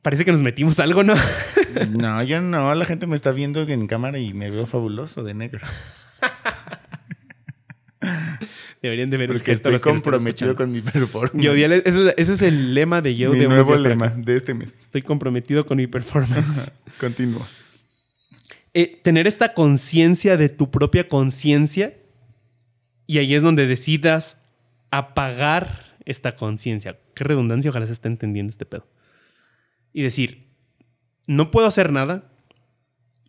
[0.01, 1.13] Parece que nos metimos algo, ¿no?
[1.91, 2.75] No, yo no.
[2.75, 5.65] La gente me está viendo en cámara y me veo fabuloso de negro.
[8.81, 11.43] Deberían de ver Porque estoy comprometido con mi performance.
[11.43, 14.55] Yo, ese, es, ese es el lema de yo mi de nuevo lema de este
[14.55, 14.79] mes.
[14.79, 16.71] Estoy comprometido con mi performance.
[16.99, 17.47] Continúa.
[18.73, 21.93] Eh, tener esta conciencia de tu propia conciencia
[23.05, 24.45] y ahí es donde decidas
[24.89, 26.97] apagar esta conciencia.
[27.13, 28.87] Qué redundancia, ojalá se esté entendiendo este pedo.
[29.93, 30.47] Y decir,
[31.27, 32.31] no puedo hacer nada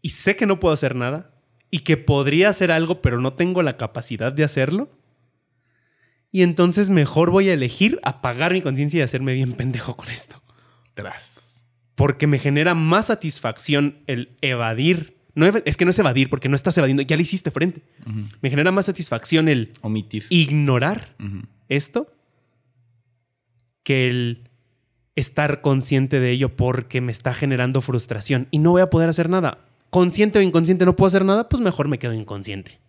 [0.01, 1.35] y sé que no puedo hacer nada
[1.71, 4.91] y que podría hacer algo pero no tengo la capacidad de hacerlo.
[6.33, 10.42] Y entonces mejor voy a elegir apagar mi conciencia y hacerme bien pendejo con esto
[10.95, 11.66] Tras.
[11.95, 15.18] porque me genera más satisfacción el evadir.
[15.35, 17.83] No, es que no es evadir, porque no estás evadiendo, ya le hiciste frente.
[18.40, 20.27] Me genera más satisfacción el Omitir.
[20.31, 21.16] ignorar
[21.68, 22.14] esto
[23.83, 24.51] que el
[25.16, 29.29] estar consciente de ello porque me está generando frustración y no voy a poder hacer
[29.29, 29.68] nada.
[29.90, 32.81] Consciente o inconsciente no puedo hacer nada, pues mejor me quedo inconsciente.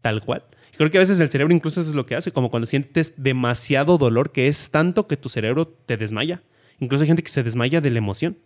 [0.00, 0.44] Tal cual.
[0.78, 3.14] Creo que a veces el cerebro incluso eso es lo que hace, como cuando sientes
[3.16, 6.44] demasiado dolor, que es tanto que tu cerebro te desmaya.
[6.78, 8.38] Incluso hay gente que se desmaya de la emoción.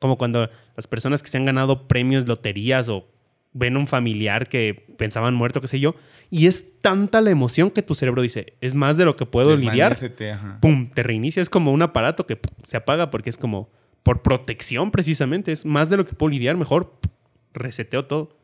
[0.00, 3.06] Como cuando las personas que se han ganado premios, loterías o
[3.52, 5.94] ven un familiar que pensaban muerto, qué sé yo,
[6.28, 9.54] y es tanta la emoción que tu cerebro dice, es más de lo que puedo
[9.54, 9.96] lidiar.
[10.32, 10.58] Ajá.
[10.60, 10.90] ¡Pum!
[10.90, 11.40] Te reinicia.
[11.40, 13.70] Es como un aparato que pum, se apaga porque es como
[14.02, 15.52] por protección precisamente.
[15.52, 17.12] Es más de lo que puedo lidiar, mejor pum,
[17.54, 18.36] reseteo todo.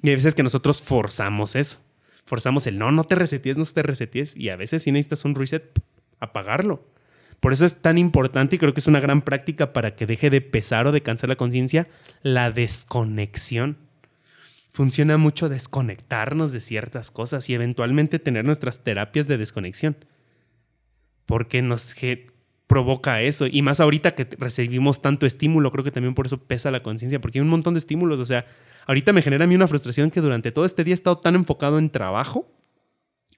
[0.00, 1.80] Y hay veces que nosotros forzamos eso.
[2.24, 4.36] Forzamos el no, no te resetees, no te resetees.
[4.36, 5.82] Y a veces si necesitas un reset,
[6.20, 6.86] apagarlo.
[7.40, 10.30] Por eso es tan importante y creo que es una gran práctica para que deje
[10.30, 11.88] de pesar o de cansar la conciencia,
[12.22, 13.78] la desconexión.
[14.70, 19.96] funciona mucho desconectarnos de ciertas cosas y eventualmente tener nuestras terapias de desconexión.
[21.26, 21.94] Porque nos
[22.68, 23.46] provoca eso.
[23.46, 27.20] Y más ahorita que recibimos tanto estímulo, creo que también por eso pesa la conciencia,
[27.20, 28.18] porque hay un montón de estímulos.
[28.18, 28.46] O sea,
[28.86, 31.34] ahorita me genera a mí una frustración que durante todo este día he estado tan
[31.34, 32.50] enfocado en trabajo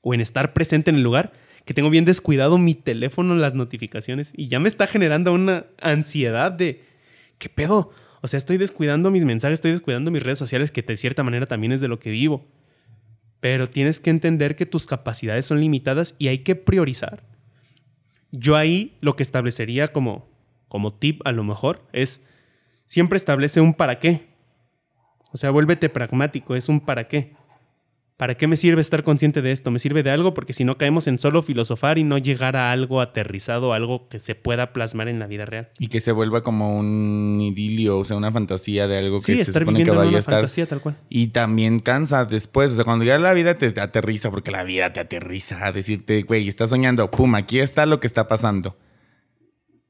[0.03, 1.33] o en estar presente en el lugar
[1.65, 6.53] que tengo bien descuidado mi teléfono, las notificaciones y ya me está generando una ansiedad
[6.53, 6.85] de
[7.39, 7.91] ¿qué pedo?
[8.21, 11.47] O sea, estoy descuidando mis mensajes, estoy descuidando mis redes sociales, que de cierta manera
[11.47, 12.47] también es de lo que vivo.
[13.41, 17.23] Pero tienes que entender que tus capacidades son limitadas y hay que priorizar.
[18.33, 20.27] Yo ahí lo que establecería como,
[20.69, 22.25] como tip a lo mejor es
[22.87, 24.34] siempre establece un para qué.
[25.35, 27.33] O sea, vuélvete pragmático, es un para qué.
[28.17, 29.73] ¿Para qué me sirve estar consciente de esto?
[29.73, 30.33] ¿Me sirve de algo?
[30.35, 34.21] Porque si no caemos en solo filosofar y no llegar a algo aterrizado, algo que
[34.21, 35.71] se pueda plasmar en la vida real.
[35.81, 39.35] Y que se vuelva como un idilio, o sea, una fantasía de algo que Sí,
[39.35, 40.35] se estar supone que vaya a una estar.
[40.35, 40.97] fantasía tal cual.
[41.09, 42.71] Y también cansa después.
[42.71, 46.23] O sea, cuando ya la vida te aterriza, porque la vida te aterriza a decirte,
[46.23, 48.77] güey, estás soñando, pum, aquí está lo que está pasando.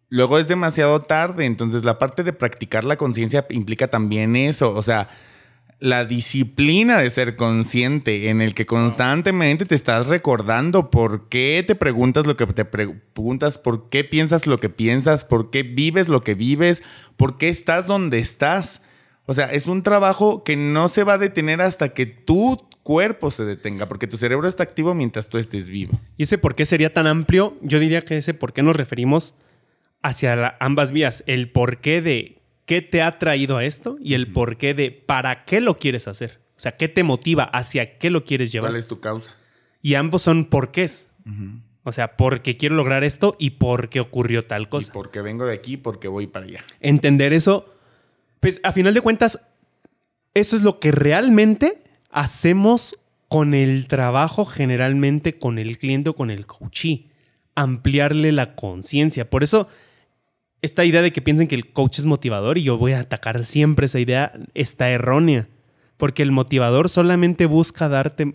[0.09, 1.45] Luego es demasiado tarde.
[1.45, 4.73] Entonces, la parte de practicar la conciencia implica también eso.
[4.73, 5.09] O sea,
[5.85, 11.75] la disciplina de ser consciente, en el que constantemente te estás recordando por qué te
[11.75, 16.25] preguntas lo que te preguntas, por qué piensas lo que piensas, por qué vives lo
[16.25, 16.83] que vives,
[17.19, 18.81] por qué estás donde estás.
[19.27, 23.31] O sea, es un trabajo que no se va a detener hasta que tu cuerpo
[23.31, 26.01] se detenga, porque tu cerebro está activo mientras tú estés vivo.
[26.17, 27.59] ¿Y ese por qué sería tan amplio?
[27.61, 29.35] Yo diría que ese por qué nos referimos
[30.03, 31.25] hacia ambas vías.
[31.27, 34.91] El por qué de qué te ha traído a esto y el por qué de
[34.91, 36.41] para qué lo quieres hacer.
[36.57, 38.71] O sea, qué te motiva, hacia qué lo quieres llevar.
[38.71, 39.35] ¿Cuál es tu causa?
[39.83, 41.11] Y ambos son porqués.
[41.83, 44.93] O sea, porque quiero lograr esto y porque ocurrió tal Y cosa.
[44.93, 46.65] porque vengo de aquí, porque voy para allá.
[46.81, 47.75] Entender eso,
[48.41, 49.41] pues a final de cuentas,
[50.33, 52.99] eso es lo que realmente hacemos
[53.29, 57.11] con el trabajo, generalmente con el cliente o con el coachee.
[57.55, 59.29] Ampliarle la conciencia.
[59.29, 59.69] Por eso,
[60.65, 63.45] esta idea de que piensen que el coach es motivador y yo voy a atacar
[63.45, 65.49] siempre esa idea está errónea.
[65.97, 68.35] Porque el motivador solamente busca darte.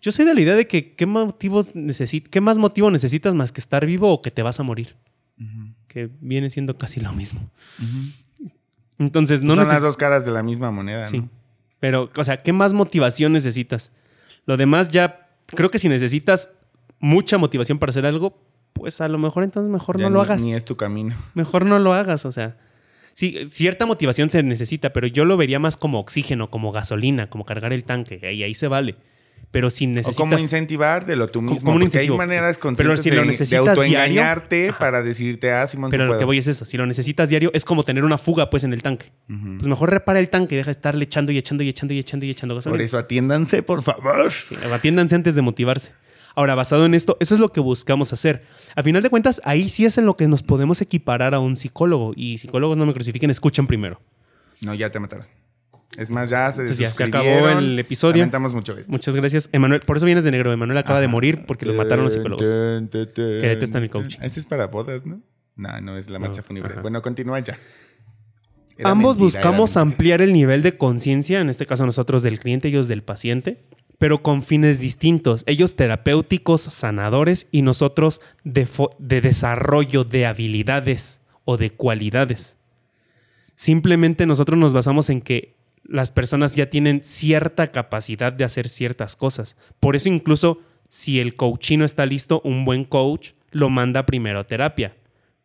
[0.00, 3.52] Yo soy de la idea de que qué motivos necesi- qué más motivo necesitas más
[3.52, 4.96] que estar vivo o que te vas a morir.
[5.88, 7.40] Que viene siendo casi lo mismo.
[8.98, 11.18] Entonces, no Son las dos caras de la misma moneda, Sí.
[11.18, 11.28] ¿no?
[11.80, 13.92] Pero, o sea, ¿qué más motivación necesitas?
[14.46, 16.50] Lo demás ya, creo que si necesitas
[17.00, 18.38] mucha motivación para hacer algo,
[18.74, 20.42] pues a lo mejor entonces mejor Ya no lo hagas.
[20.42, 21.16] Ni es tu camino.
[21.32, 22.58] Mejor no lo hagas, o sea.
[23.14, 27.44] Sí, cierta motivación se necesita, pero yo lo vería más como oxígeno, como gasolina, como
[27.44, 28.96] cargar el tanque, y ahí se vale.
[29.52, 30.16] Pero si O necesitas...
[30.16, 31.60] como incentivártelo tú mismo.
[31.60, 35.64] como un porque hay maneras conscientes Pero si lo de, autoengañarte diario, para decirte, ah,
[35.68, 36.18] Simón, Pero lo puedo.
[36.18, 38.72] que voy es eso, si lo necesitas diario, es como tener una fuga pues en
[38.72, 39.12] el tanque.
[39.28, 42.00] Pues mejor repara el tanque y deja de estarle echando y echando y echando y
[42.00, 42.74] echando y echando gasolina.
[42.74, 44.32] Por eso atiéndanse, por favor.
[44.32, 45.92] Sí, atiéndanse antes de motivarse.
[46.34, 48.42] Ahora, basado en esto, eso es lo que buscamos hacer.
[48.74, 51.54] A final de cuentas, ahí sí es en lo que nos podemos equiparar a un
[51.56, 52.12] psicólogo.
[52.16, 54.00] Y psicólogos no me crucifiquen, escuchan primero.
[54.60, 55.26] No, ya te mataron.
[55.96, 58.18] Es más, ya se Entonces ya se acabó el episodio.
[58.18, 58.90] Lamentamos mucho esto.
[58.90, 59.80] Muchas gracias, Emanuel.
[59.80, 60.52] Por eso vienes de negro.
[60.52, 62.48] Emanuel acaba de morir porque lo mataron los psicólogos.
[62.48, 64.18] Tun, tun, tun, Que detestan el coaching.
[64.20, 65.20] Ese es para bodas, ¿no?
[65.56, 66.72] No, no, es la marcha No, fúnebre.
[66.72, 66.82] ajá.
[66.82, 67.56] Bueno, continúa ya.
[68.76, 72.66] Era Ambos mentira, buscamos ampliar el nivel de conciencia, en este caso nosotros del cliente,
[72.66, 73.62] ellos del paciente,
[73.98, 75.44] pero con fines distintos.
[75.46, 78.68] Ellos terapéuticos, sanadores y nosotros de,
[78.98, 82.56] desarrollo de habilidades o de cualidades.
[83.54, 89.16] Simplemente nosotros nos basamos en que las personas ya tienen cierta capacidad de hacer ciertas
[89.16, 89.56] cosas.
[89.80, 94.44] Por eso incluso si el coachino está listo, un buen coach lo manda primero a
[94.44, 94.96] terapia.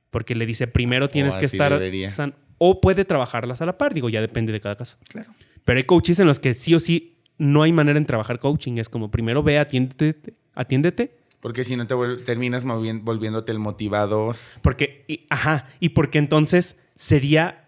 [0.09, 4.09] Porque le dice, primero tienes que estar san- o puede trabajarlas a la par, digo,
[4.09, 4.97] ya depende de cada caso.
[5.07, 5.31] Claro.
[5.65, 8.77] Pero hay coaches en los que sí o sí no hay manera en trabajar coaching.
[8.77, 14.35] Es como primero ve, atiéndete, atiéndete Porque si no te terminas volviéndote el motivador.
[14.61, 17.65] Porque, y- ajá, y porque entonces sería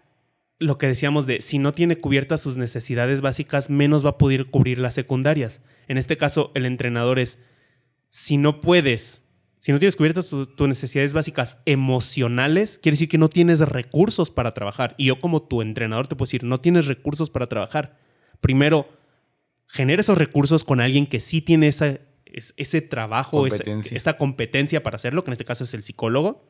[0.58, 4.46] lo que decíamos de si no tiene cubiertas sus necesidades básicas, menos va a poder
[4.46, 5.60] cubrir las secundarias.
[5.88, 7.42] En este caso, el entrenador es,
[8.10, 9.26] si no puedes,
[9.58, 14.30] si no tienes cubiertas tu- tus necesidades básicas emocionales, quiere decir que no tienes recursos
[14.30, 14.94] para trabajar.
[14.98, 17.96] Y yo como tu entrenador te puedo decir, no tienes recursos para trabajar.
[18.40, 18.86] Primero,
[19.72, 23.96] genera esos recursos con alguien que sí tiene esa, es- ese trabajo, esa- Competencia.
[23.96, 26.46] esa competencia para hacerlo, que en este caso es el psicólogo.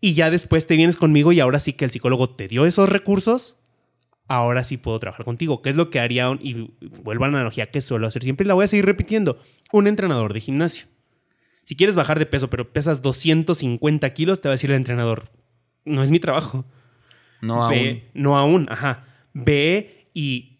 [0.00, 2.88] Y ya después te vienes conmigo y ahora sí que el psicólogo te dio esos
[2.88, 3.58] recursos,
[4.28, 5.62] ahora sí puedo trabajar contigo.
[5.62, 6.28] ¿Qué es lo que haría?
[6.28, 6.70] un- y
[7.02, 9.38] vuelvo a la analogía que suelo hacer siempre y la voy a seguir repitiendo.
[9.72, 10.86] Un entrenador de gimnasio.
[11.64, 15.30] Si quieres bajar de peso, pero pesas 250 kilos, te va a decir el entrenador,
[15.84, 16.64] no es mi trabajo.
[17.40, 18.02] No Ve- aún.
[18.14, 19.04] No aún, ajá.
[19.32, 20.55] Ve y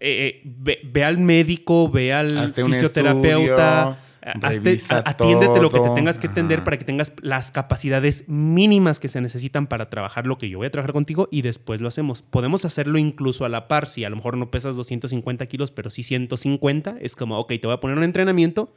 [0.00, 5.90] eh, eh, ve, ve al médico, ve al Hazte fisioterapeuta, hazte- atiéndete lo que te
[5.94, 6.64] tengas que atender Ajá.
[6.64, 10.66] para que tengas las capacidades mínimas que se necesitan para trabajar lo que yo voy
[10.66, 12.22] a trabajar contigo y después lo hacemos.
[12.22, 15.90] Podemos hacerlo incluso a la par, si a lo mejor no pesas 250 kilos, pero
[15.90, 18.72] sí 150, es como, ok, te voy a poner un entrenamiento,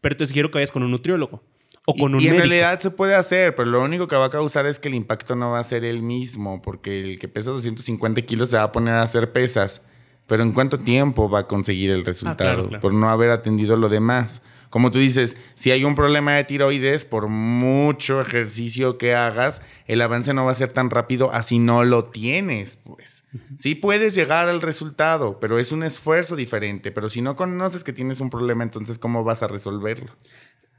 [0.00, 1.42] pero te sugiero que vayas con un nutriólogo
[1.86, 2.48] o con y, un y en médico.
[2.48, 5.36] realidad se puede hacer, pero lo único que va a causar es que el impacto
[5.36, 8.72] no va a ser el mismo, porque el que pesa 250 kilos se va a
[8.72, 9.82] poner a hacer pesas.
[10.26, 12.50] Pero ¿en cuánto tiempo va a conseguir el resultado?
[12.50, 12.80] Ah, claro, claro.
[12.82, 14.42] Por no haber atendido lo demás.
[14.70, 20.02] Como tú dices, si hay un problema de tiroides, por mucho ejercicio que hagas, el
[20.02, 23.28] avance no va a ser tan rápido así no lo tienes, pues.
[23.56, 26.90] Sí puedes llegar al resultado, pero es un esfuerzo diferente.
[26.90, 30.12] Pero si no conoces que tienes un problema, entonces ¿cómo vas a resolverlo?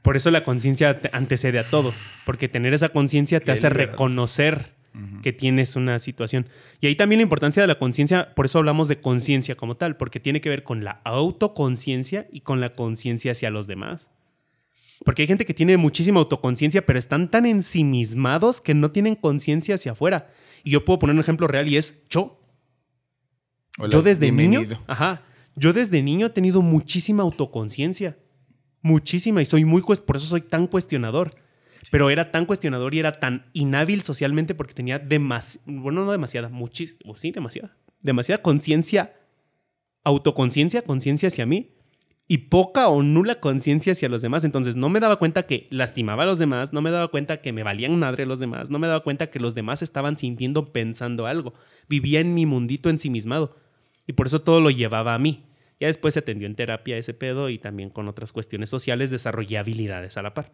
[0.02, 1.92] Por eso la conciencia te- antecede a todo,
[2.26, 4.74] porque tener esa conciencia te Qué hace reconocer
[5.22, 6.46] que tienes una situación.
[6.80, 9.96] Y ahí también la importancia de la conciencia, por eso hablamos de conciencia como tal,
[9.96, 14.10] porque tiene que ver con la autoconciencia y con la conciencia hacia los demás.
[15.04, 19.76] Porque hay gente que tiene muchísima autoconciencia, pero están tan ensimismados que no tienen conciencia
[19.76, 20.30] hacia afuera.
[20.64, 22.40] Y yo puedo poner un ejemplo real y es yo.
[23.78, 25.22] Hola, yo desde niño, ajá,
[25.54, 28.18] yo desde niño he tenido muchísima autoconciencia.
[28.82, 31.30] Muchísima y soy muy por eso soy tan cuestionador.
[31.90, 36.48] Pero era tan cuestionador y era tan inhábil socialmente porque tenía demasiada, bueno, no demasiada,
[36.48, 39.14] muchísimo, sí, demasiada, demasiada conciencia,
[40.04, 41.74] autoconciencia, conciencia hacia mí
[42.30, 44.44] y poca o nula conciencia hacia los demás.
[44.44, 47.52] Entonces no me daba cuenta que lastimaba a los demás, no me daba cuenta que
[47.52, 51.26] me valían madre los demás, no me daba cuenta que los demás estaban sintiendo, pensando
[51.26, 51.54] algo.
[51.88, 53.56] Vivía en mi mundito ensimismado
[54.06, 55.46] y por eso todo lo llevaba a mí.
[55.80, 59.58] Ya después se atendió en terapia ese pedo y también con otras cuestiones sociales desarrollé
[59.58, 60.52] habilidades a la par.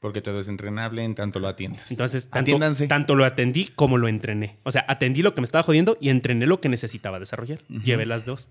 [0.00, 1.90] Porque todo es entrenable en tanto lo atiendas.
[1.90, 2.86] Entonces, tanto, Atiéndanse.
[2.86, 4.58] tanto lo atendí como lo entrené.
[4.62, 7.62] O sea, atendí lo que me estaba jodiendo y entrené lo que necesitaba desarrollar.
[7.68, 8.48] Llevé las dos.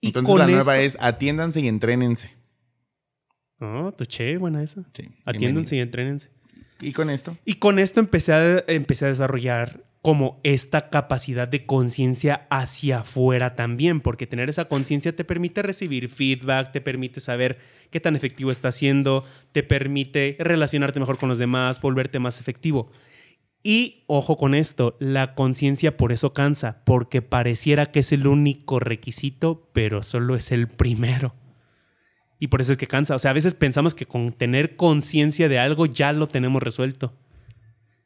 [0.00, 2.34] Y Entonces con la nueva esto- es atiéndanse y entrénense.
[3.60, 4.82] Oh, tuché, buena esa.
[4.94, 6.30] Sí, Atiéndanse y entrénense.
[6.80, 11.66] Y con esto, Y con esto empecé a, empecé a desarrollar como esta capacidad de
[11.66, 17.58] conciencia hacia afuera también, porque tener esa conciencia te permite recibir feedback, te permite saber
[17.90, 22.92] qué tan efectivo está siendo, te permite relacionarte mejor con los demás, volverte más efectivo.
[23.64, 28.78] Y ojo con esto, la conciencia por eso cansa, porque pareciera que es el único
[28.78, 31.34] requisito, pero solo es el primero.
[32.38, 33.16] Y por eso es que cansa.
[33.16, 37.12] O sea, a veces pensamos que con tener conciencia de algo ya lo tenemos resuelto.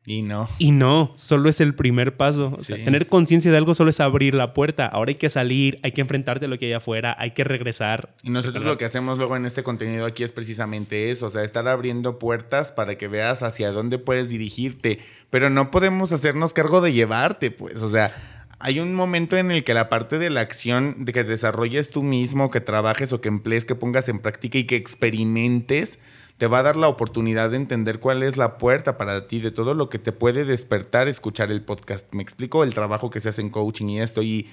[0.07, 0.49] Y no.
[0.59, 2.49] Y no, solo es el primer paso.
[2.49, 4.87] O sea, tener conciencia de algo solo es abrir la puerta.
[4.87, 8.15] Ahora hay que salir, hay que enfrentarte a lo que hay afuera, hay que regresar.
[8.23, 11.45] Y nosotros lo que hacemos luego en este contenido aquí es precisamente eso, o sea,
[11.45, 16.81] estar abriendo puertas para que veas hacia dónde puedes dirigirte, pero no podemos hacernos cargo
[16.81, 18.13] de llevarte, pues, o sea,
[18.59, 22.03] hay un momento en el que la parte de la acción, de que desarrolles tú
[22.03, 25.99] mismo, que trabajes o que emplees, que pongas en práctica y que experimentes,
[26.41, 29.51] te va a dar la oportunidad de entender cuál es la puerta para ti, de
[29.51, 32.07] todo lo que te puede despertar escuchar el podcast.
[32.15, 34.49] Me explico el trabajo que se hace en coaching y esto y...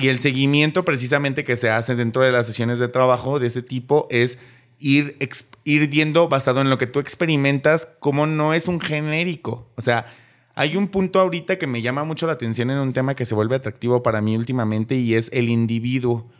[0.00, 4.06] El seguimiento precisamente que se hace dentro de las sesiones de trabajo de ese tipo
[4.10, 4.38] es
[4.78, 5.16] ir,
[5.64, 9.70] viendo basado en lo que tú experimentas cómo no es un genérico.
[9.76, 10.06] O sea,
[10.54, 13.34] hay un punto ahorita que me llama mucho la atención en un tema que se
[13.34, 16.30] vuelve atractivo para mí últimamente y es el individuo.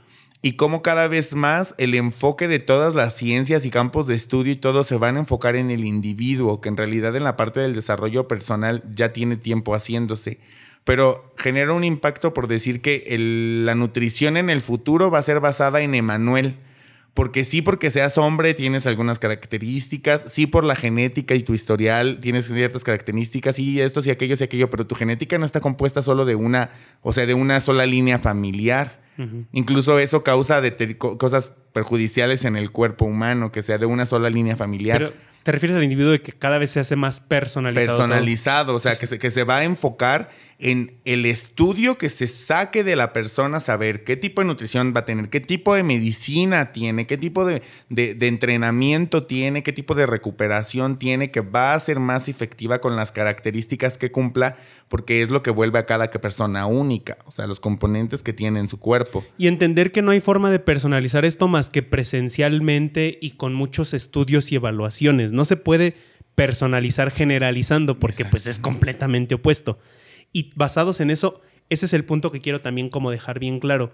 [0.41, 4.53] Y cómo cada vez más el enfoque de todas las ciencias y campos de estudio
[4.53, 7.59] y todo se van a enfocar en el individuo, que en realidad en la parte
[7.61, 10.39] del desarrollo personal ya tiene tiempo haciéndose
[10.89, 13.05] pero genera un impacto por decir que
[13.63, 16.57] la nutrición en el futuro va a ser basada en Emanuel.
[17.13, 22.21] Porque sí, porque seas hombre, tienes algunas características, sí, por la genética y tu historial
[22.23, 26.01] tienes ciertas características, sí, esto, sí, aquello, sí, aquello, pero tu genética no está compuesta
[26.01, 26.71] solo de una,
[27.03, 29.03] o sea, de una sola línea familiar.
[29.53, 30.63] Incluso eso causa
[30.97, 34.99] cosas perjudiciales en el cuerpo humano, que sea de una sola línea familiar.
[34.99, 35.13] Pero
[35.43, 37.97] te refieres al individuo de que cada vez se hace más personalizado.
[37.97, 38.07] todo?
[38.07, 40.31] personalizado, o sea, que se, que se va a enfocar
[40.61, 45.01] en el estudio que se saque de la persona, saber qué tipo de nutrición va
[45.01, 49.73] a tener, qué tipo de medicina tiene, qué tipo de, de- de entrenamiento tiene, qué
[49.73, 54.57] tipo de recuperación tiene, que va a ser más efectiva con las características que cumpla,
[54.89, 58.59] porque es lo que vuelve a cada persona única, o sea, los componentes que tiene
[58.59, 59.25] en su cuerpo.
[59.39, 63.95] Y entender que no hay forma de personalizar esto más que presencialmente y con muchos
[63.95, 65.31] estudios y evaluaciones.
[65.33, 65.95] No se puede
[66.35, 69.79] personalizar generalizando porque pues es completamente opuesto.
[70.33, 73.93] Y basados en eso, ese es el punto que quiero también como dejar bien claro.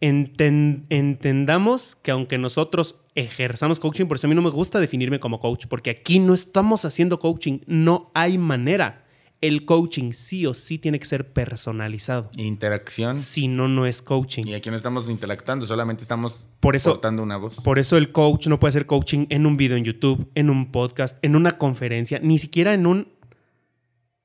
[0.00, 5.18] Enten- entendamos que aunque nosotros ejerzamos coaching, por eso a mí no me gusta definirme
[5.20, 9.04] como coach, porque aquí no estamos haciendo coaching, no hay manera.
[9.42, 12.30] El coaching sí o sí tiene que ser personalizado.
[12.36, 13.14] Interacción.
[13.14, 14.44] Si no, no es coaching.
[14.46, 17.56] Y aquí no estamos interactuando, solamente estamos Por eso- portando una voz.
[17.62, 20.72] Por eso el coach no puede hacer coaching en un video en YouTube, en un
[20.72, 23.08] podcast, en una conferencia, ni siquiera en un,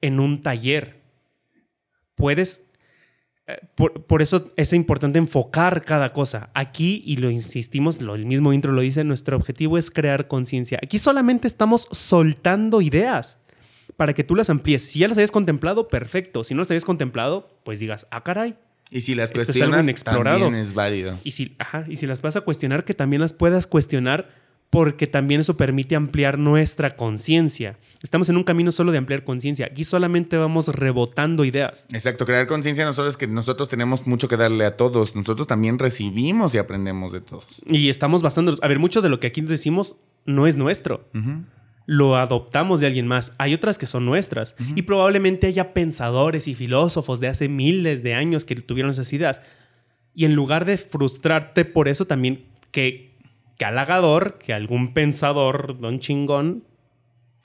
[0.02, 1.01] en un taller.
[2.22, 2.68] Puedes...
[3.48, 6.50] eh, Por, por eso es importante enfocar cada cosa.
[6.54, 10.80] Aquí, y lo insistimos, lo, el mismo intro lo dice, nuestro objetivo es crear conciencia.
[10.84, 13.40] Aquí solamente estamos soltando ideas
[13.98, 14.84] para que tú las amplíes.
[14.84, 16.44] Si ya las habías contemplado, perfecto.
[16.44, 18.56] Si no las habías contemplado, pues digas, ah, caray,
[18.90, 20.40] Y si las Esto es cuestionas, algo inexplorado.
[20.46, 21.18] también es válido.
[21.24, 24.30] y si, ajá, y si las vas a cuestionar, que también las puedas cuestionar
[24.72, 27.78] porque también eso permite ampliar nuestra conciencia.
[28.02, 29.68] Estamos en un camino solo de ampliar conciencia.
[29.68, 31.86] Aquí solamente vamos rebotando ideas.
[31.92, 35.46] Exacto, crear conciencia no solo es que nosotros tenemos mucho que darle a todos, nosotros
[35.46, 37.46] también recibimos y aprendemos de todos.
[37.68, 38.64] Y estamos basándonos.
[38.64, 41.10] A ver, mucho de lo que aquí decimos no es nuestro.
[41.86, 43.34] Lo adoptamos de alguien más.
[43.40, 44.56] Hay otras que son nuestras.
[44.76, 49.42] Y probablemente haya pensadores y filósofos de hace miles de años que tuvieron esas ideas.
[50.16, 53.11] Y en lugar de frustrarte por eso, también que, que
[53.60, 56.64] halagador que algún pensador, don chingón,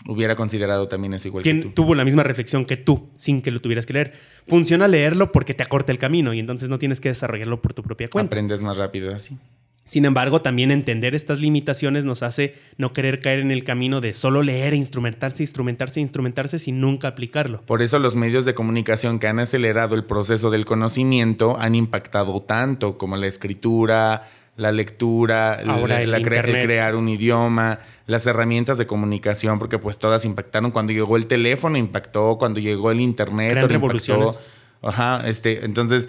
[0.09, 1.71] Hubiera considerado también eso igual que quien tú.
[1.71, 4.13] tuvo la misma reflexión que tú, sin que lo tuvieras que leer.
[4.47, 7.83] Funciona leerlo porque te acorta el camino y entonces no tienes que desarrollarlo por tu
[7.83, 8.27] propia cuenta.
[8.27, 9.37] Aprendes más rápido así.
[9.85, 14.15] Sin embargo, también entender estas limitaciones nos hace no querer caer en el camino de
[14.15, 17.63] solo leer e instrumentarse, instrumentarse, instrumentarse sin nunca aplicarlo.
[17.63, 22.43] Por eso los medios de comunicación que han acelerado el proceso del conocimiento han impactado
[22.43, 26.65] tanto como la escritura, la lectura, Ahora la- el la cre- internet.
[26.65, 30.71] crear un idioma, las herramientas de comunicación, porque pues todas impactaron.
[30.71, 34.43] Cuando llegó el teléfono impactó, cuando llegó el internet impactó.
[34.83, 36.09] Ajá, este, entonces,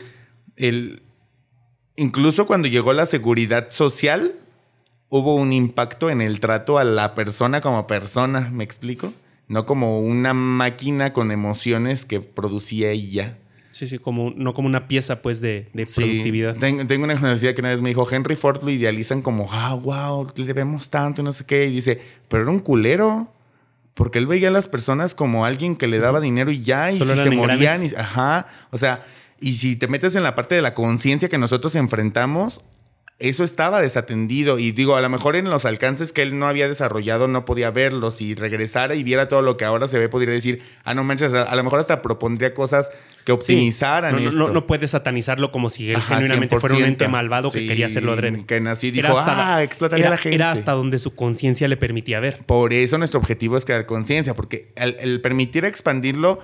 [0.56, 1.02] el,
[1.96, 4.34] incluso cuando llegó la seguridad social,
[5.10, 9.14] hubo un impacto en el trato a la persona como persona, ¿me explico?
[9.48, 13.38] No como una máquina con emociones que producía ya.
[13.78, 16.56] Sí, sí, como, no como una pieza pues de, de Sí, productividad.
[16.56, 20.32] Tengo, una conocida que una vez me dijo, Henry Ford lo idealizan como, ah, wow,
[20.36, 21.68] le debemos tanto y no sé qué.
[21.68, 23.32] Y dice, pero era un culero.
[23.94, 26.98] Porque él veía a las personas como alguien que le daba dinero y ya, y
[26.98, 28.48] Solo si se morían, y, ajá.
[28.72, 29.06] O sea,
[29.40, 32.62] y si te metes en la parte de la conciencia que nosotros enfrentamos,
[33.20, 34.60] eso estaba desatendido.
[34.60, 37.72] Y digo, a lo mejor en los alcances que él no había desarrollado no podía
[37.72, 38.18] verlos.
[38.18, 41.34] Si regresara y viera todo lo que ahora se ve, podría decir, ah, no manches,
[41.34, 42.90] a lo mejor hasta propondría cosas
[43.26, 43.40] que Sí.
[43.40, 44.40] optimizaran no, no, esto.
[44.48, 46.88] no, no puedes satanizarlo como si él Ajá, genuinamente fuera un 100%.
[46.88, 48.46] ente malvado que Sí, quería hacerlo adrede.
[48.46, 50.36] Que nació y Era dijo, hasta- ah, explotaría era- a la gente.
[50.36, 52.46] Era hasta donde su conciencia le permitía ver.
[52.46, 56.40] Por eso nuestro objetivo es crear conciencia, porque el, el permitir expandirlo,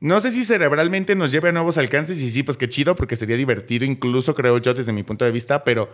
[0.00, 3.16] no sé si cerebralmente nos lleve a nuevos alcances, y sí, pues qué chido, porque
[3.16, 5.90] sería divertido, incluso creo yo desde mi punto de vista, pero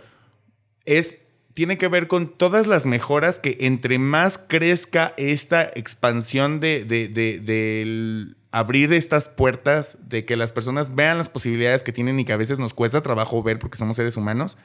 [0.84, 1.18] es,
[1.54, 7.08] tiene que ver con todas las mejoras que entre más crezca esta expansión de, de-
[7.08, 12.24] de- del abrir estas puertas, de que las personas vean las posibilidades que tienen y
[12.24, 14.56] que a veces nos cuesta trabajo ver porque somos seres humanos,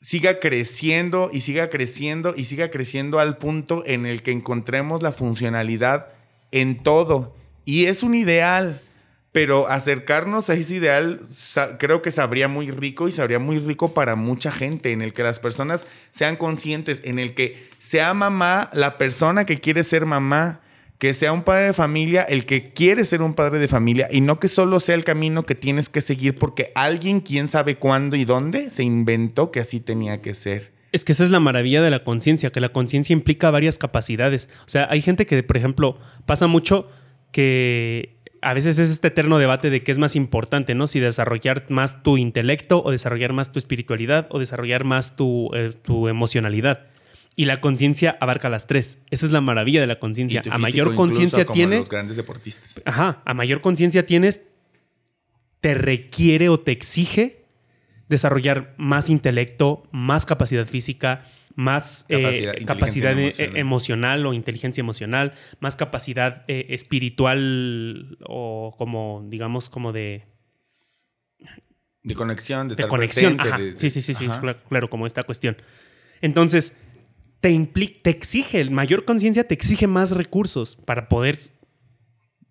[0.00, 5.12] siga creciendo y siga creciendo y siga creciendo al punto en el que encontremos la
[5.12, 6.06] funcionalidad
[6.52, 7.36] en todo.
[7.70, 8.80] Y es un ideal,
[9.30, 11.20] pero acercarnos a ese ideal
[11.78, 15.22] creo que sabría muy rico y sabría muy rico para mucha gente, en el que
[15.22, 20.62] las personas sean conscientes, en el que sea mamá la persona que quiere ser mamá.
[20.98, 24.20] Que sea un padre de familia el que quiere ser un padre de familia y
[24.20, 28.16] no que solo sea el camino que tienes que seguir porque alguien, quién sabe cuándo
[28.16, 30.72] y dónde, se inventó que así tenía que ser.
[30.92, 34.50] Es que esa es la maravilla de la conciencia, que la conciencia implica varias capacidades.
[34.66, 36.90] O sea, hay gente que, por ejemplo, pasa mucho
[37.32, 40.86] que a veces es este eterno debate de qué es más importante, ¿no?
[40.86, 45.70] Si desarrollar más tu intelecto o desarrollar más tu espiritualidad o desarrollar más tu, eh,
[45.82, 46.86] tu emocionalidad.
[47.36, 48.98] Y la conciencia abarca las tres.
[49.10, 50.42] Esa es la maravilla de la conciencia.
[50.50, 52.82] A mayor conciencia como tiene, Los grandes deportistas.
[52.84, 54.42] Ajá, a mayor conciencia tienes,
[55.60, 57.39] te requiere o te exige
[58.10, 63.56] desarrollar más intelecto, más capacidad física, más eh, Capacidad- eh, emocional.
[63.56, 70.26] emocional o inteligencia emocional, más capacidad eh, espiritual o como, digamos, como de,
[72.02, 73.36] De conexión, de, de estar conexión.
[73.36, 73.62] presente, Ajá.
[73.62, 75.56] de- de- sí, sí, sí, sí, claro, claro, como esta cuestión.
[76.20, 76.76] Entonces,
[77.40, 81.36] te, impli- te exige, mayor conciencia te exige más recursos para poder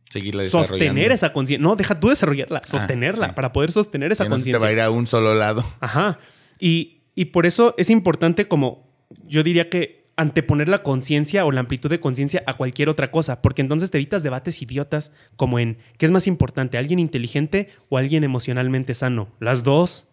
[0.09, 1.63] Seguirla sostener esa conciencia.
[1.63, 3.33] No, deja tú desarrollarla, sostenerla, sí.
[3.35, 4.71] para poder sostener esa Ya no te va a conciencia.
[4.71, 5.63] ir a un solo lado.
[5.79, 6.19] Ajá.
[6.59, 8.87] Y, y por eso es importante como,
[9.27, 13.41] yo diría que anteponer la conciencia o la amplitud de conciencia a cualquier otra cosa,
[13.41, 17.97] porque entonces te evitas debates idiotas como en, ¿qué es más importante, alguien inteligente o
[17.97, 19.29] alguien emocionalmente sano?
[19.39, 20.09] Las dos.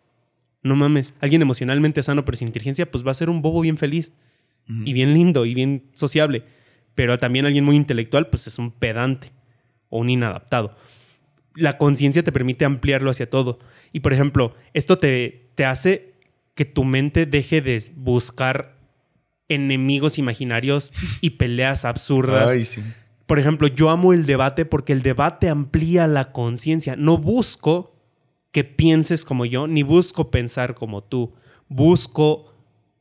[0.63, 3.79] No mames, alguien emocionalmente sano pero sin inteligencia, pues va a ser un bobo bien
[3.79, 4.13] feliz
[4.69, 6.45] y bien lindo y bien sociable.
[6.97, 9.33] Pero también alguien muy intelectual, pues es un pedante.
[9.97, 10.77] O un inadaptado.
[11.55, 13.59] La conciencia te permite ampliarlo hacia todo.
[13.93, 16.13] Y por ejemplo, esto te, te hace
[16.55, 18.77] que tu mente deje de buscar
[19.49, 22.51] enemigos imaginarios y peleas absurdas.
[22.51, 22.83] Ay, sí.
[23.27, 26.95] Por ejemplo, yo amo el debate porque el debate amplía la conciencia.
[26.97, 27.97] No busco
[28.53, 31.35] que pienses como yo, ni busco pensar como tú.
[31.69, 32.53] Busco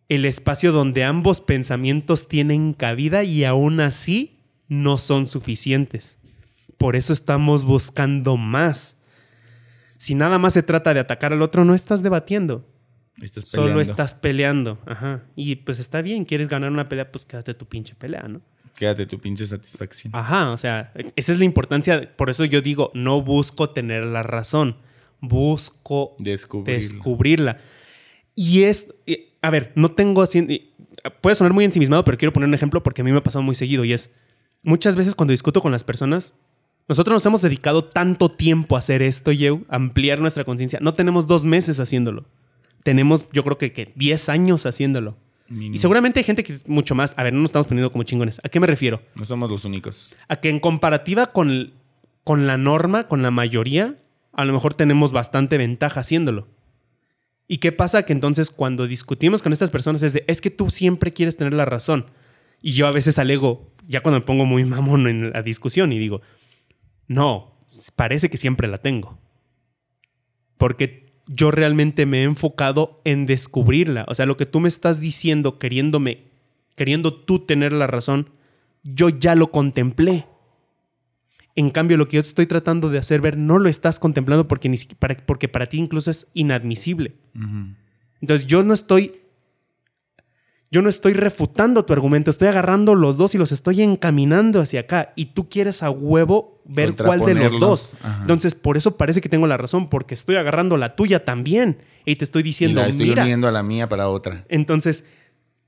[0.10, 6.18] el espacio donde ambos pensamientos tienen cabida y aún así no son suficientes.
[6.78, 8.98] Por eso estamos buscando más.
[9.98, 12.68] Si nada más se trata de atacar al otro, no estás debatiendo.
[13.22, 14.78] Estás Solo estás peleando.
[14.86, 15.24] Ajá.
[15.36, 18.42] Y pues está bien, quieres ganar una pelea, pues quédate tu pinche pelea, ¿no?
[18.76, 20.14] Quédate tu pinche satisfacción.
[20.14, 22.14] Ajá, o sea, esa es la importancia.
[22.18, 24.78] Por eso yo digo, no busco tener la razón,
[25.22, 26.76] busco Descubrir.
[26.76, 27.60] descubrirla.
[28.36, 28.94] Y es,
[29.42, 30.26] a ver, no tengo
[31.22, 33.44] puede sonar muy ensimismado, pero quiero poner un ejemplo porque a mí me ha pasado
[33.44, 34.14] muy seguido y es,
[34.62, 36.34] muchas veces cuando discuto con las personas,
[36.88, 40.80] nosotros nos hemos dedicado tanto tiempo a hacer esto, Yeu, ampliar nuestra conciencia.
[40.82, 42.26] No tenemos dos meses haciéndolo.
[42.84, 45.18] Tenemos, yo creo que, que 10 años haciéndolo.
[45.48, 45.76] Mínimo.
[45.76, 47.16] Y seguramente hay gente que es mucho más.
[47.18, 48.40] A ver, no nos estamos poniendo como chingones.
[48.44, 49.02] ¿A qué me refiero?
[49.16, 50.12] No somos los únicos.
[50.28, 51.74] A que en comparativa con,
[52.24, 53.98] con la norma, con la mayoría,
[54.34, 56.48] a lo mejor tenemos bastante ventaja haciéndolo.
[57.48, 58.04] ¿Y qué pasa?
[58.04, 61.54] Que entonces cuando discutimos con estas personas es de, es que tú siempre quieres tener
[61.54, 62.08] la razón.
[62.62, 66.00] Y yo a veces alego, ya cuando me pongo muy mamón en la discusión y
[66.00, 66.22] digo,
[67.08, 67.60] no,
[67.96, 69.18] parece que siempre la tengo.
[70.58, 74.06] Porque yo realmente me he enfocado en descubrirla.
[74.08, 76.26] O sea, lo que tú me estás diciendo, queriéndome,
[76.76, 78.30] queriendo tú tener la razón,
[78.84, 80.28] yo ya lo contemplé.
[81.56, 84.70] En cambio, lo que yo estoy tratando de hacer ver no lo estás contemplando porque,
[84.70, 87.16] ni para, porque para ti incluso es inadmisible.
[88.22, 89.22] Entonces yo no estoy.
[90.72, 94.82] Yo no estoy refutando tu argumento, estoy agarrando los dos y los estoy encaminando hacia
[94.82, 95.14] acá.
[95.16, 97.96] Y tú quieres a huevo ver cuál de los dos.
[98.02, 98.18] Ajá.
[98.22, 101.78] Entonces, por eso parece que tengo la razón, porque estoy agarrando la tuya también.
[102.04, 103.24] Y te estoy Y diciendo, la estoy mira.
[103.24, 104.44] uniendo a la mía para otra.
[104.50, 105.06] Entonces,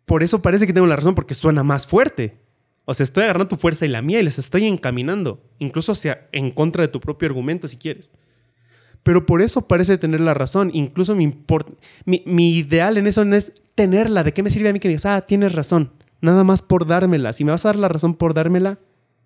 [0.06, 2.38] por eso parece que tengo la razón, porque suena más fuerte.
[2.86, 5.44] O sea, estoy agarrando tu fuerza y la mía y les estoy encaminando.
[5.60, 8.10] Incluso sea en contra de tu propio argumento, si quieres.
[9.04, 10.70] Pero por eso parece tener la razón.
[10.74, 11.34] Incluso mi,
[12.06, 14.24] mi, mi ideal en eso no es tenerla.
[14.24, 15.92] ¿De qué me sirve a mí que digas, ah, tienes razón?
[16.20, 17.32] Nada más por dármela.
[17.34, 18.80] Si me vas a dar la razón por dármela,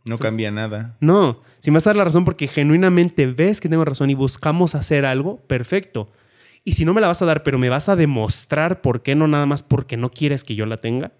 [0.05, 0.97] No cambia nada.
[0.99, 1.39] no.
[1.59, 4.73] Si me vas a dar la razón porque genuinamente ves que tengo razón y buscamos
[4.75, 6.09] hacer algo, perfecto.
[6.63, 9.15] Y si no me la vas a dar, pero me vas a demostrar por qué
[9.15, 11.11] no, nada más porque no quieres que yo la tenga,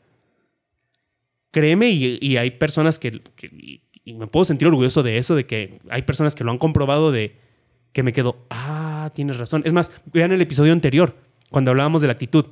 [1.52, 5.36] créeme, y, y hay personas que, que- y, y me puedo sentir orgulloso de eso,
[5.36, 7.36] de que hay personas que lo han comprobado, de
[7.94, 9.62] que me quedo, ah, tienes razón.
[9.66, 11.16] Es más, vean el episodio anterior,
[11.50, 12.46] cuando hablábamos de la actitud.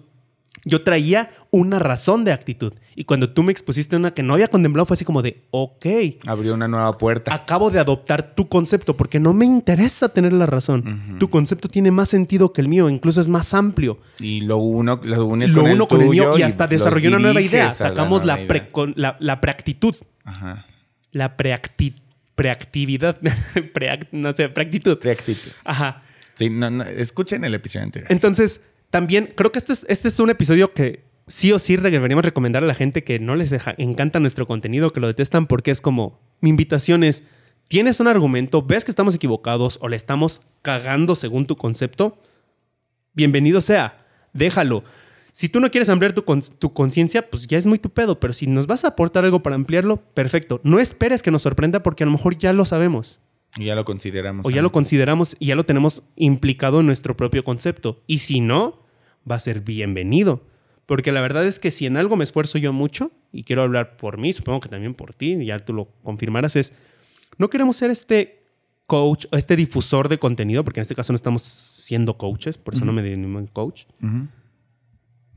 [0.65, 2.73] Yo traía una razón de actitud.
[2.93, 5.85] Y cuando tú me expusiste una que no había contemplado, fue así como de, ok,
[6.27, 7.33] Abrió una nueva puerta.
[7.33, 11.15] acabo de adoptar tu concepto porque no me interesa tener la razón.
[11.17, 13.99] Tu concepto tiene más sentido que el mío, incluso es más amplio.
[14.19, 17.07] Y lo uno, lo unes Lo con uno el con el mío y hasta desarrolló
[17.09, 17.71] una nueva idea.
[17.71, 18.67] Sacamos la, idea.
[18.95, 19.95] la, la preactitud.
[20.25, 20.65] Ajá.
[21.11, 21.93] La preacti-
[22.39, 23.19] preactividad.
[23.73, 24.97] Preac- no sé, preactitud.
[25.01, 25.51] Reactitud.
[25.65, 26.03] Ajá.
[26.35, 28.09] Sí, no, no, escuchen el episodio anterior.
[28.11, 32.23] Entonces, también creo que este es, este es un episodio que sí o sí deberíamos
[32.23, 35.69] recomendar a la gente que no les deja- encanta nuestro contenido, que lo detestan, porque
[35.71, 37.23] es como, mi invitación es,
[37.67, 42.17] tienes un argumento, ves que estamos equivocados o le estamos cagando según tu concepto,
[43.13, 44.83] bienvenido sea, déjalo.
[45.32, 48.19] Si tú no quieres ampliar tu, con- tu conciencia, pues ya es muy tu pedo,
[48.19, 50.59] pero si nos vas a aportar algo para ampliarlo, perfecto.
[50.63, 53.19] No esperes que nos sorprenda porque a lo mejor ya lo sabemos.
[53.57, 54.45] Y ya lo consideramos.
[54.45, 58.01] O ya lo consideramos y ya lo tenemos implicado en nuestro propio concepto.
[58.07, 58.80] Y si no,
[59.30, 60.43] va a ser bienvenido.
[60.86, 63.95] Porque la verdad es que si en algo me esfuerzo yo mucho, y quiero hablar
[63.97, 66.73] por mí, supongo que también por ti, y ya tú lo confirmarás, es,
[67.38, 68.41] no queremos ser este
[68.88, 72.73] coach o este difusor de contenido, porque en este caso no estamos siendo coaches, por
[72.73, 73.84] eso no me denomino coach.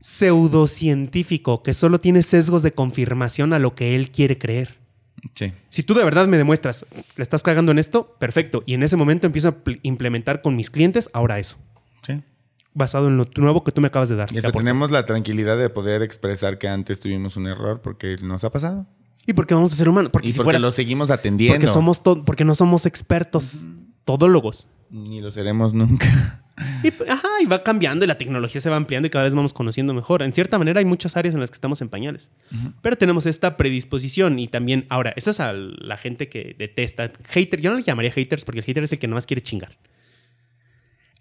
[0.03, 4.75] Pseudocientífico, que solo tiene sesgos de confirmación a lo que él quiere creer.
[5.35, 5.53] Sí.
[5.69, 6.85] Si tú de verdad me demuestras,
[7.15, 8.63] le estás cagando en esto, perfecto.
[8.65, 11.57] Y en ese momento empiezo a pl- implementar con mis clientes ahora eso,
[12.05, 12.21] Sí.
[12.73, 14.31] basado en lo nuevo que tú me acabas de dar.
[14.33, 18.43] Y hasta tenemos la tranquilidad de poder expresar que antes tuvimos un error porque nos
[18.43, 18.85] ha pasado.
[19.25, 21.55] Y porque vamos a ser humanos, porque y si porque fuera, lo seguimos atendiendo.
[21.55, 23.67] porque somos porque no somos expertos
[24.03, 24.67] todólogos.
[24.93, 26.39] Ni lo seremos nunca.
[26.83, 29.33] Y, p- ajá, y va cambiando y la tecnología se va ampliando y cada vez
[29.33, 30.21] vamos conociendo mejor.
[30.21, 32.31] En cierta manera hay muchas áreas en las que estamos en pañales.
[32.83, 37.11] Pero tenemos esta predisposición y también, ahora, eso es a la gente que detesta.
[37.29, 39.77] Hater, yo no le llamaría haters porque el hater es el que nomás quiere chingar.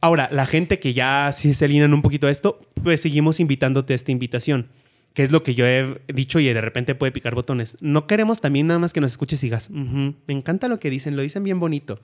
[0.00, 3.94] Ahora, la gente que ya sí se alinean un poquito a esto, pues seguimos invitándote
[3.94, 4.68] a esta invitación.
[5.14, 7.76] que es lo que yo he dicho y de repente puede picar botones.
[7.82, 10.88] No queremos también nada más que nos escuches y digas, "Ujú, me encanta lo que
[10.88, 12.00] dicen, lo dicen bien bonito.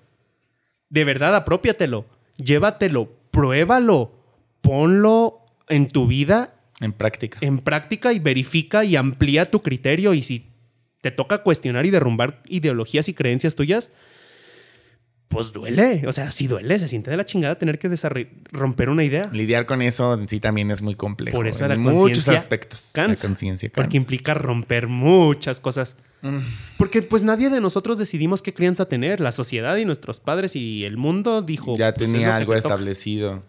[0.90, 4.12] De verdad, apropiatelo, llévatelo, pruébalo,
[4.60, 7.38] ponlo en tu vida En práctica.
[7.42, 10.14] en práctica y verifica y amplía tu criterio.
[10.14, 10.48] Y si
[11.00, 13.92] te toca cuestionar y derrumbar ideologías y creencias tuyas,
[15.28, 16.04] pues duele.
[16.06, 17.88] O sea, sí duele, se siente de la chingada tener que
[18.50, 19.28] romper una idea.
[19.32, 21.36] Lidiar con eso en sí también es muy complejo.
[21.36, 22.90] Por eso en la muchos aspectos.
[22.94, 25.96] cansa, La conciencia Porque implica romper muchas cosas.
[26.22, 26.38] Mm.
[26.78, 29.20] Porque pues nadie de nosotros decidimos qué crianza tener.
[29.20, 31.76] La sociedad y nuestros padres y el mundo dijo...
[31.76, 32.58] ya pues, es tenía algo toca.
[32.58, 33.44] establecido.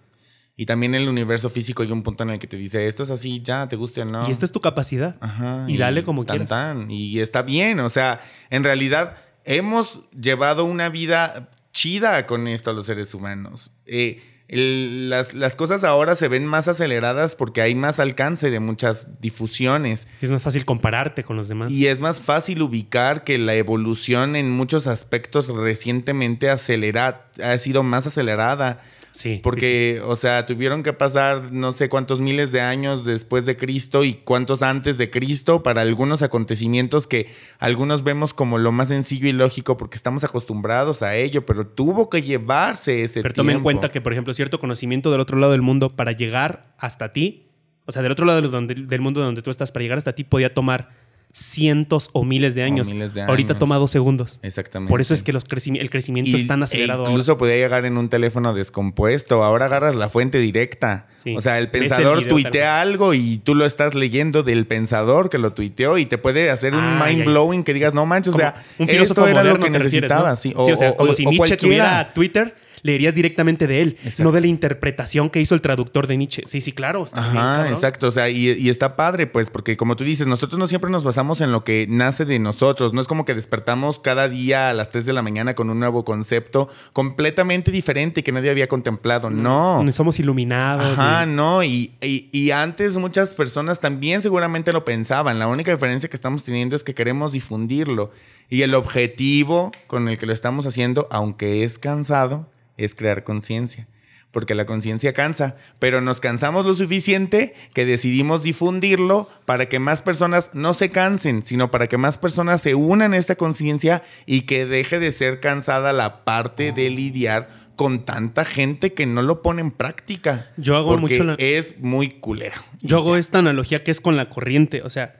[0.57, 3.11] Y también el universo físico hay un punto en el que te dice, esto es
[3.11, 4.27] así, ya, te guste o no.
[4.27, 5.15] Y esta es tu capacidad.
[5.21, 6.49] Ajá, y dale como tan, quieras.
[6.49, 6.91] tan.
[6.91, 8.19] Y está bien, o sea,
[8.49, 9.15] en realidad
[9.45, 11.49] hemos llevado una vida
[11.79, 13.71] chida con esto los seres humanos.
[13.85, 18.59] Eh, el- las, las cosas ahora se ven más aceleradas porque hay más alcance de
[18.59, 20.07] muchas difusiones.
[20.21, 21.71] Es más fácil compararte con los demás.
[21.71, 27.83] Y es más fácil ubicar que la evolución en muchos aspectos recientemente acelera, ha sido
[27.83, 28.81] más acelerada.
[29.19, 29.35] Sí.
[29.35, 33.57] sí, Porque, o sea, tuvieron que pasar no sé cuántos miles de años después de
[33.57, 37.27] Cristo y cuántos antes de Cristo para algunos acontecimientos que
[37.59, 42.09] algunos vemos como lo más sencillo y lógico porque estamos acostumbrados a ello, pero tuvo
[42.09, 43.63] que llevarse ese Pero tome en tiempo.
[43.63, 47.47] cuenta que, por ejemplo, cierto conocimiento del otro lado del mundo para llegar hasta ti,
[47.85, 50.53] o sea, del otro lado del mundo donde tú estás, para llegar hasta ti podía
[50.53, 50.98] tomar
[51.31, 52.91] cientos o miles de años.
[52.91, 54.39] miles de Ahorita toma dos segundos.
[54.41, 54.89] Exactamente.
[54.89, 57.07] Por eso es que los el crecimiento es tan acelerado.
[57.07, 59.43] Incluso podía llegar en un teléfono descompuesto.
[59.43, 61.07] Ahora agarras la fuente directa.
[61.15, 61.35] Sí.
[61.35, 65.37] O sea, el pensador video tuitea algo y tú lo estás leyendo del pensador que
[65.37, 68.55] lo tuiteó y te puede hacer un mind blowing que digas, no manches, o sea,
[68.79, 70.31] esto era lo que necesitaba.
[70.31, 70.35] ¿no?
[70.35, 71.57] Sí, Sí, o, sea, como si Nietzsche cualquiera.
[71.57, 74.23] tuviera Twitter, leerías directamente de él, Exacto.
[74.23, 76.43] no de la interpretación que hizo el traductor de Nietzsche.
[76.45, 77.03] Sí, sí, claro.
[77.03, 77.73] está bien, Ajá, cabrón.
[77.73, 78.07] exacto.
[78.07, 81.03] O sea, y, y está padre, pues, porque como tú dices, nosotros no siempre nos
[81.03, 82.93] basamos en lo que nace de nosotros.
[82.93, 85.79] No es como que despertamos cada día a las 3 de la mañana con un
[85.79, 89.29] nuevo concepto completamente diferente que nadie había contemplado.
[89.29, 89.83] No.
[89.83, 90.97] Ni Somos iluminados.
[90.97, 95.39] Ajá, ni- no, y, y- y antes muchas personas también seguramente lo pensaban.
[95.39, 98.11] La única diferencia que estamos teniendo es que queremos difundirlo.
[98.49, 102.47] Y el objetivo con el que lo estamos haciendo, aunque es cansado,
[102.79, 103.87] es crear conciencia.
[104.31, 110.03] Porque la conciencia cansa, pero nos cansamos lo suficiente que decidimos difundirlo para que más
[110.03, 114.41] personas no se cansen, sino para que más personas se unan a esta conciencia y
[114.41, 119.41] que deje de ser cansada la parte de lidiar con tanta gente que no lo
[119.41, 120.51] pone en práctica.
[120.57, 122.61] Yo hago porque mucho la- es muy culero.
[122.81, 124.83] Yo hago esta analogía que es con la corriente.
[124.83, 125.15] O sea,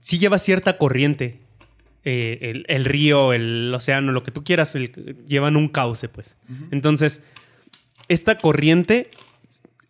[0.00, 1.40] si lleva cierta corriente.
[2.04, 6.38] Eh, el, el río, el océano, lo que tú quieras, el- llevan un cauce, pues.
[6.70, 7.22] Entonces,
[8.08, 9.10] esta corriente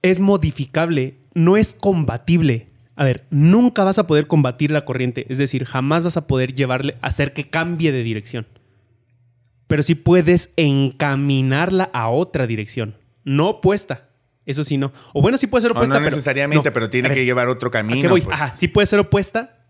[0.02, 2.68] es modificable, no es combatible.
[2.96, 6.54] A ver, nunca vas a poder combatir la corriente, es decir, jamás vas a poder
[6.54, 8.46] llevarle, hacer que cambie de dirección.
[9.66, 14.08] Pero sí puedes encaminarla a otra dirección, no opuesta.
[14.46, 14.92] Eso sí, no.
[15.14, 15.94] O bueno, sí puede ser O opuesta.
[15.94, 16.72] no pero- necesariamente, no.
[16.72, 18.10] pero tiene ver, que llevar otro ¿A camino.
[18.10, 18.20] voy?
[18.20, 18.34] pues.
[18.38, 19.63] Ajá, sí puede ser opuesta,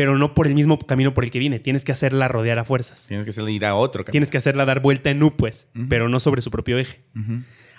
[0.00, 1.58] pero no por el mismo camino por el que viene.
[1.58, 3.04] Tienes que hacerla rodear a fuerzas.
[3.06, 4.12] Tienes que salir a otro camino.
[4.12, 7.04] Tienes que hacerla dar vuelta en U, pues, pero no sobre su propio eje.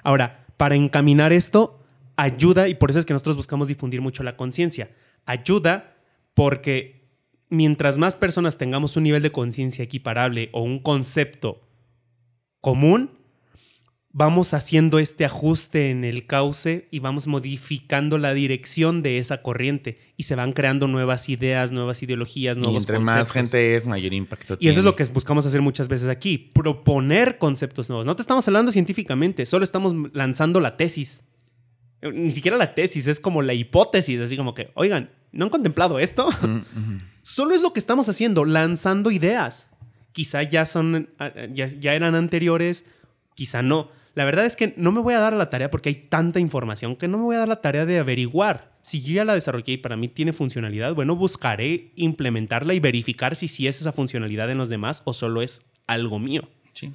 [0.03, 1.83] Ahora, para encaminar esto,
[2.17, 4.91] ayuda, y por eso es que nosotros buscamos difundir mucho la conciencia.
[5.25, 5.95] Ayuda
[6.35, 7.09] porque
[7.49, 11.67] mientras más personas tengamos un nivel de conciencia equiparable o un concepto
[12.59, 13.17] común,
[14.13, 19.99] vamos haciendo este ajuste en el cauce y vamos modificando la dirección de esa corriente
[20.17, 24.13] y se van creando nuevas ideas, nuevas ideologías, Y nuevos entre más gente es, mayor
[24.13, 28.05] impacto Y eso es lo que buscamos hacer muchas veces aquí, proponer conceptos nuevos.
[28.05, 31.23] No te estamos hablando científicamente, solo estamos lanzando la tesis.
[32.01, 35.99] Ni siquiera la tesis, es como la hipótesis, así como que, oigan, ¿no han contemplado
[35.99, 36.29] esto?
[36.41, 36.97] Mm.
[37.21, 39.69] Solo es lo que estamos haciendo, lanzando ideas.
[40.11, 42.87] Quizá ya son, ah, ya, ya eran anteriores,
[43.35, 43.91] quizá no.
[44.13, 46.97] La verdad es que no me voy a dar la tarea porque hay tanta información
[46.97, 48.77] que no me voy a dar la tarea de averiguar.
[48.81, 53.35] Si yo ya la desarrollé y para mí tiene funcionalidad, bueno, buscaré implementarla y verificar
[53.35, 56.49] si sí es esa funcionalidad en los demás o solo es algo mío.
[56.73, 56.91] Sí.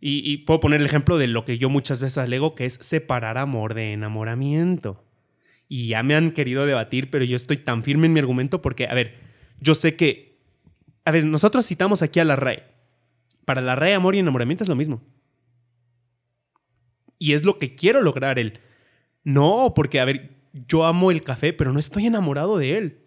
[0.00, 2.74] Y, y puedo poner el ejemplo de lo que yo muchas veces alego, que es
[2.74, 5.04] separar amor de enamoramiento.
[5.68, 8.86] Y ya me han querido debatir, pero yo estoy tan firme en mi argumento porque,
[8.86, 9.14] a ver,
[9.60, 10.40] yo sé que,
[11.04, 12.64] a ver, nosotros citamos aquí a la RAE.
[13.44, 15.02] Para la RAE, amor y enamoramiento es lo mismo.
[17.18, 18.60] Y es lo que quiero lograr el...
[19.24, 23.04] No, porque, a ver, yo amo el café, pero no estoy enamorado de él.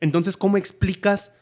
[0.00, 1.36] Entonces, ¿cómo explicas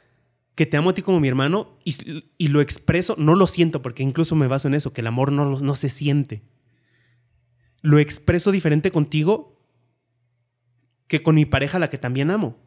[0.54, 1.94] que te amo a ti como mi hermano y,
[2.36, 3.14] y lo expreso?
[3.18, 5.88] No lo siento, porque incluso me baso en eso, que el amor no, no se
[5.88, 6.42] siente.
[7.80, 9.58] Lo expreso diferente contigo,
[11.06, 12.58] que con mi pareja a la que también amo,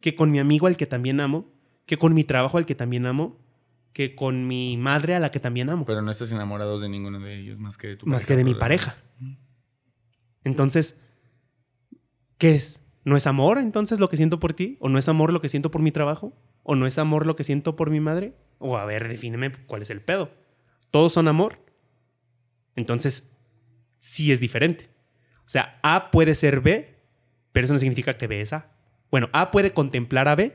[0.00, 1.52] que con mi amigo al que también amo,
[1.84, 3.38] que con mi trabajo al que también amo,
[3.96, 5.86] que con mi madre a la que también amo.
[5.86, 8.44] Pero no estás enamorado de ninguno de ellos más que de tu Más que de
[8.44, 8.98] mi pareja.
[10.44, 11.02] Entonces,
[12.36, 12.86] ¿qué es?
[13.06, 14.76] ¿No es amor entonces lo que siento por ti?
[14.80, 16.34] ¿O no es amor lo que siento por mi trabajo?
[16.62, 18.34] ¿O no es amor lo que siento por mi madre?
[18.58, 20.30] O a ver, defíneme cuál es el pedo.
[20.90, 21.58] ¿Todos son amor?
[22.74, 23.34] Entonces,
[23.98, 24.90] sí es diferente.
[25.38, 27.00] O sea, A puede ser B,
[27.50, 28.76] pero eso no significa que B es A.
[29.10, 30.54] Bueno, A puede contemplar a B,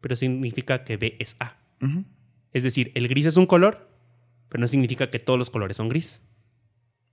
[0.00, 1.56] pero significa que B es A.
[2.52, 3.88] Es decir, el gris es un color,
[4.48, 6.22] pero no significa que todos los colores son gris.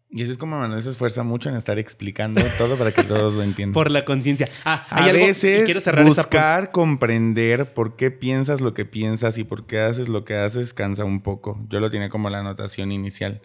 [0.10, 3.34] Y así es como Manuel se esfuerza mucho en estar explicando todo para que todos
[3.34, 3.74] lo entiendan.
[3.74, 4.48] Por la conciencia.
[4.64, 8.74] Ah, hay a algo- y veces quiero cerrar esa buscar comprender por qué piensas lo
[8.74, 11.60] que piensas y por qué haces lo que haces cansa un poco.
[11.70, 13.42] Yo lo tenía como la anotación inicial.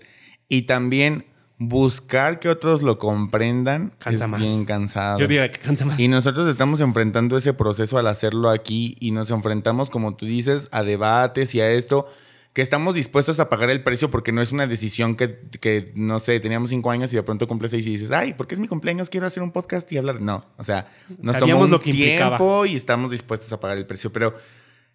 [0.49, 1.25] Y también
[1.63, 4.41] buscar que otros lo comprendan Cansa es más.
[4.41, 5.19] bien cansado.
[5.19, 6.01] Yo diría que cansa más.
[6.01, 10.71] Y nosotros estamos enfrentando ese proceso al hacerlo aquí y nos enfrentamos, como tú dices,
[10.73, 12.09] a debates y a esto,
[12.55, 16.19] que estamos dispuestos a pagar el precio porque no es una decisión que, que, no
[16.19, 18.67] sé, teníamos cinco años y de pronto cumples seis y dices, ay, porque es mi
[18.67, 20.23] cumpleaños, quiero hacer un podcast y hablar.
[20.23, 20.89] No, o sea,
[21.19, 22.39] nos tomó Sabíamos un lo que implicaba.
[22.39, 24.11] tiempo y estamos dispuestos a pagar el precio.
[24.11, 24.35] Pero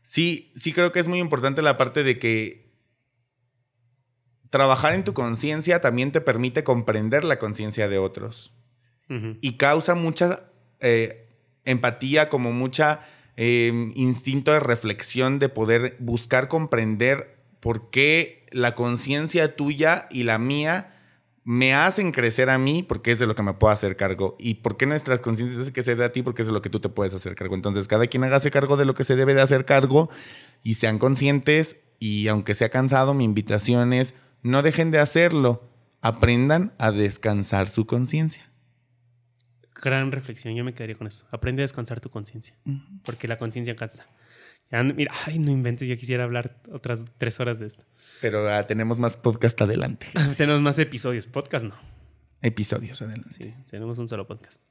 [0.01, 2.64] sí, sí creo que es muy importante la parte de que
[4.49, 8.53] trabajar en tu conciencia también te permite comprender la conciencia de otros
[9.41, 10.47] y causa mucha
[10.79, 11.27] eh,
[11.63, 13.01] empatía, como mucha
[13.37, 20.39] eh, instinto de reflexión de poder buscar comprender por qué la conciencia tuya y la
[20.39, 20.91] mía
[21.43, 24.55] me hacen crecer a mí porque es de lo que me puedo hacer cargo y
[24.55, 26.89] por qué nuestras conciencias hacen crecer a ti porque es de lo que tú te
[26.89, 27.53] puedes hacer cargo.
[27.53, 30.09] Entonces cada quien hágase cargo de lo que se debe de hacer cargo
[30.63, 34.15] y sean conscientes y aunque sea cansado, mi invitación es
[34.45, 35.69] no dejen de hacerlo,
[36.01, 38.49] aprendan a descansar su conciencia.
[39.81, 40.55] Gran reflexión.
[40.55, 41.27] Yo me quedaría con eso.
[41.31, 42.55] Aprende a descansar tu conciencia.
[43.03, 44.07] Porque la conciencia cansa.
[44.71, 45.87] Ya, mira, ay, no inventes.
[45.87, 47.83] Yo quisiera hablar otras tres horas de esto.
[48.21, 50.07] Pero ah, tenemos más podcast adelante.
[50.37, 51.27] Tenemos más episodios.
[51.27, 51.75] Podcast no.
[52.41, 53.29] Episodios adelante.
[53.31, 54.61] Sí, tenemos un solo podcast.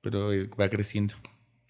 [0.00, 1.14] Pero eh, va creciendo.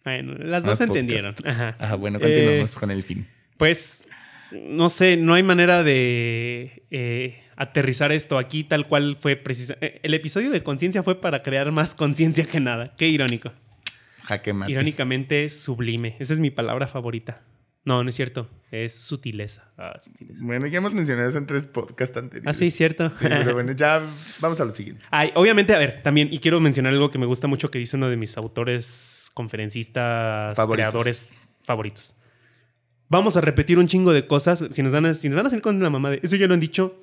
[0.05, 1.35] Bueno, las Más dos entendieron.
[1.45, 1.77] Ajá.
[1.79, 3.27] Ah, bueno, continuamos Eh, con el fin.
[3.57, 4.07] Pues,
[4.53, 9.77] no sé, no hay manera de eh, aterrizar esto aquí tal cual fue precisa.
[9.81, 12.95] eh, El episodio de conciencia fue para crear más conciencia que nada.
[12.97, 13.53] Qué irónico.
[14.25, 14.73] Jaque mate.
[14.73, 16.17] Irónicamente sublime.
[16.19, 17.43] Esa es mi palabra favorita.
[17.85, 18.51] No, no es cierto.
[18.71, 19.71] Es sutileza.
[19.79, 20.45] Ah, sutileza.
[20.45, 22.47] Bueno, ya hemos mencionado eso en tres podcasts anteriores.
[22.47, 23.09] Ah, sí, cierto.
[23.09, 24.03] Sí, pero bueno, ya
[24.41, 25.03] vamos a lo siguiente.
[25.11, 27.97] Ay, obviamente, a ver, también, y quiero mencionar algo que me gusta mucho que dice
[27.97, 30.75] uno de mis autores, conferencistas, Favoritos.
[30.77, 31.33] creadores
[31.65, 32.15] favoritos.
[33.09, 34.65] Vamos a repetir un chingo de cosas.
[34.71, 36.47] Si nos van a, si nos van a hacer con la mamá de eso ya
[36.47, 36.95] lo han dicho,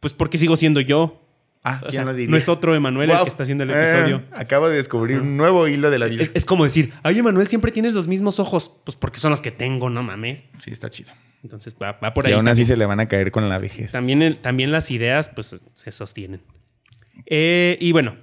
[0.00, 1.20] pues porque sigo siendo yo.
[1.66, 2.30] Ah, O ya sea, lo diría.
[2.30, 4.22] no es otro Emanuel el que está haciendo el Eh, episodio.
[4.32, 6.24] acabo de descubrir un nuevo hilo de la vida.
[6.24, 8.70] Es, es como decir, ay, Emanuel, siempre tienes los mismos ojos.
[8.84, 10.44] Pues porque son los que tengo, no mames.
[10.58, 11.12] Sí, está chido.
[11.42, 12.32] Entonces va, va por y ahí.
[12.34, 12.66] aún así también.
[12.66, 13.92] se le van a caer con la vejez.
[13.92, 16.42] También, el- también las ideas, pues, se sostienen.
[17.26, 18.16] Eh, y bueno,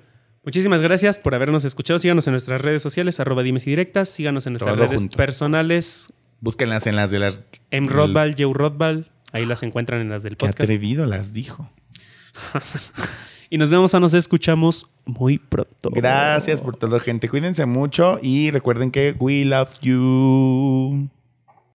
[0.43, 1.97] muchísimas gracias por habernos escuchado.
[1.99, 4.09] Síganos en nuestras redes sociales, arroba dimes y directas.
[4.09, 5.17] Síganos en nuestras Todo redes junto.
[5.17, 7.41] personales, Búsquenlas en las de las.
[7.69, 7.87] M.
[7.87, 9.09] Rodval, Joe Rodval.
[9.31, 10.61] Ahí las encuentran en las del Qué podcast.
[10.63, 11.69] atrevido las dijo.
[13.53, 15.89] Y nos vemos o nos escuchamos muy pronto.
[15.91, 17.27] Gracias por todo, gente.
[17.27, 21.09] Cuídense mucho y recuerden que we love you.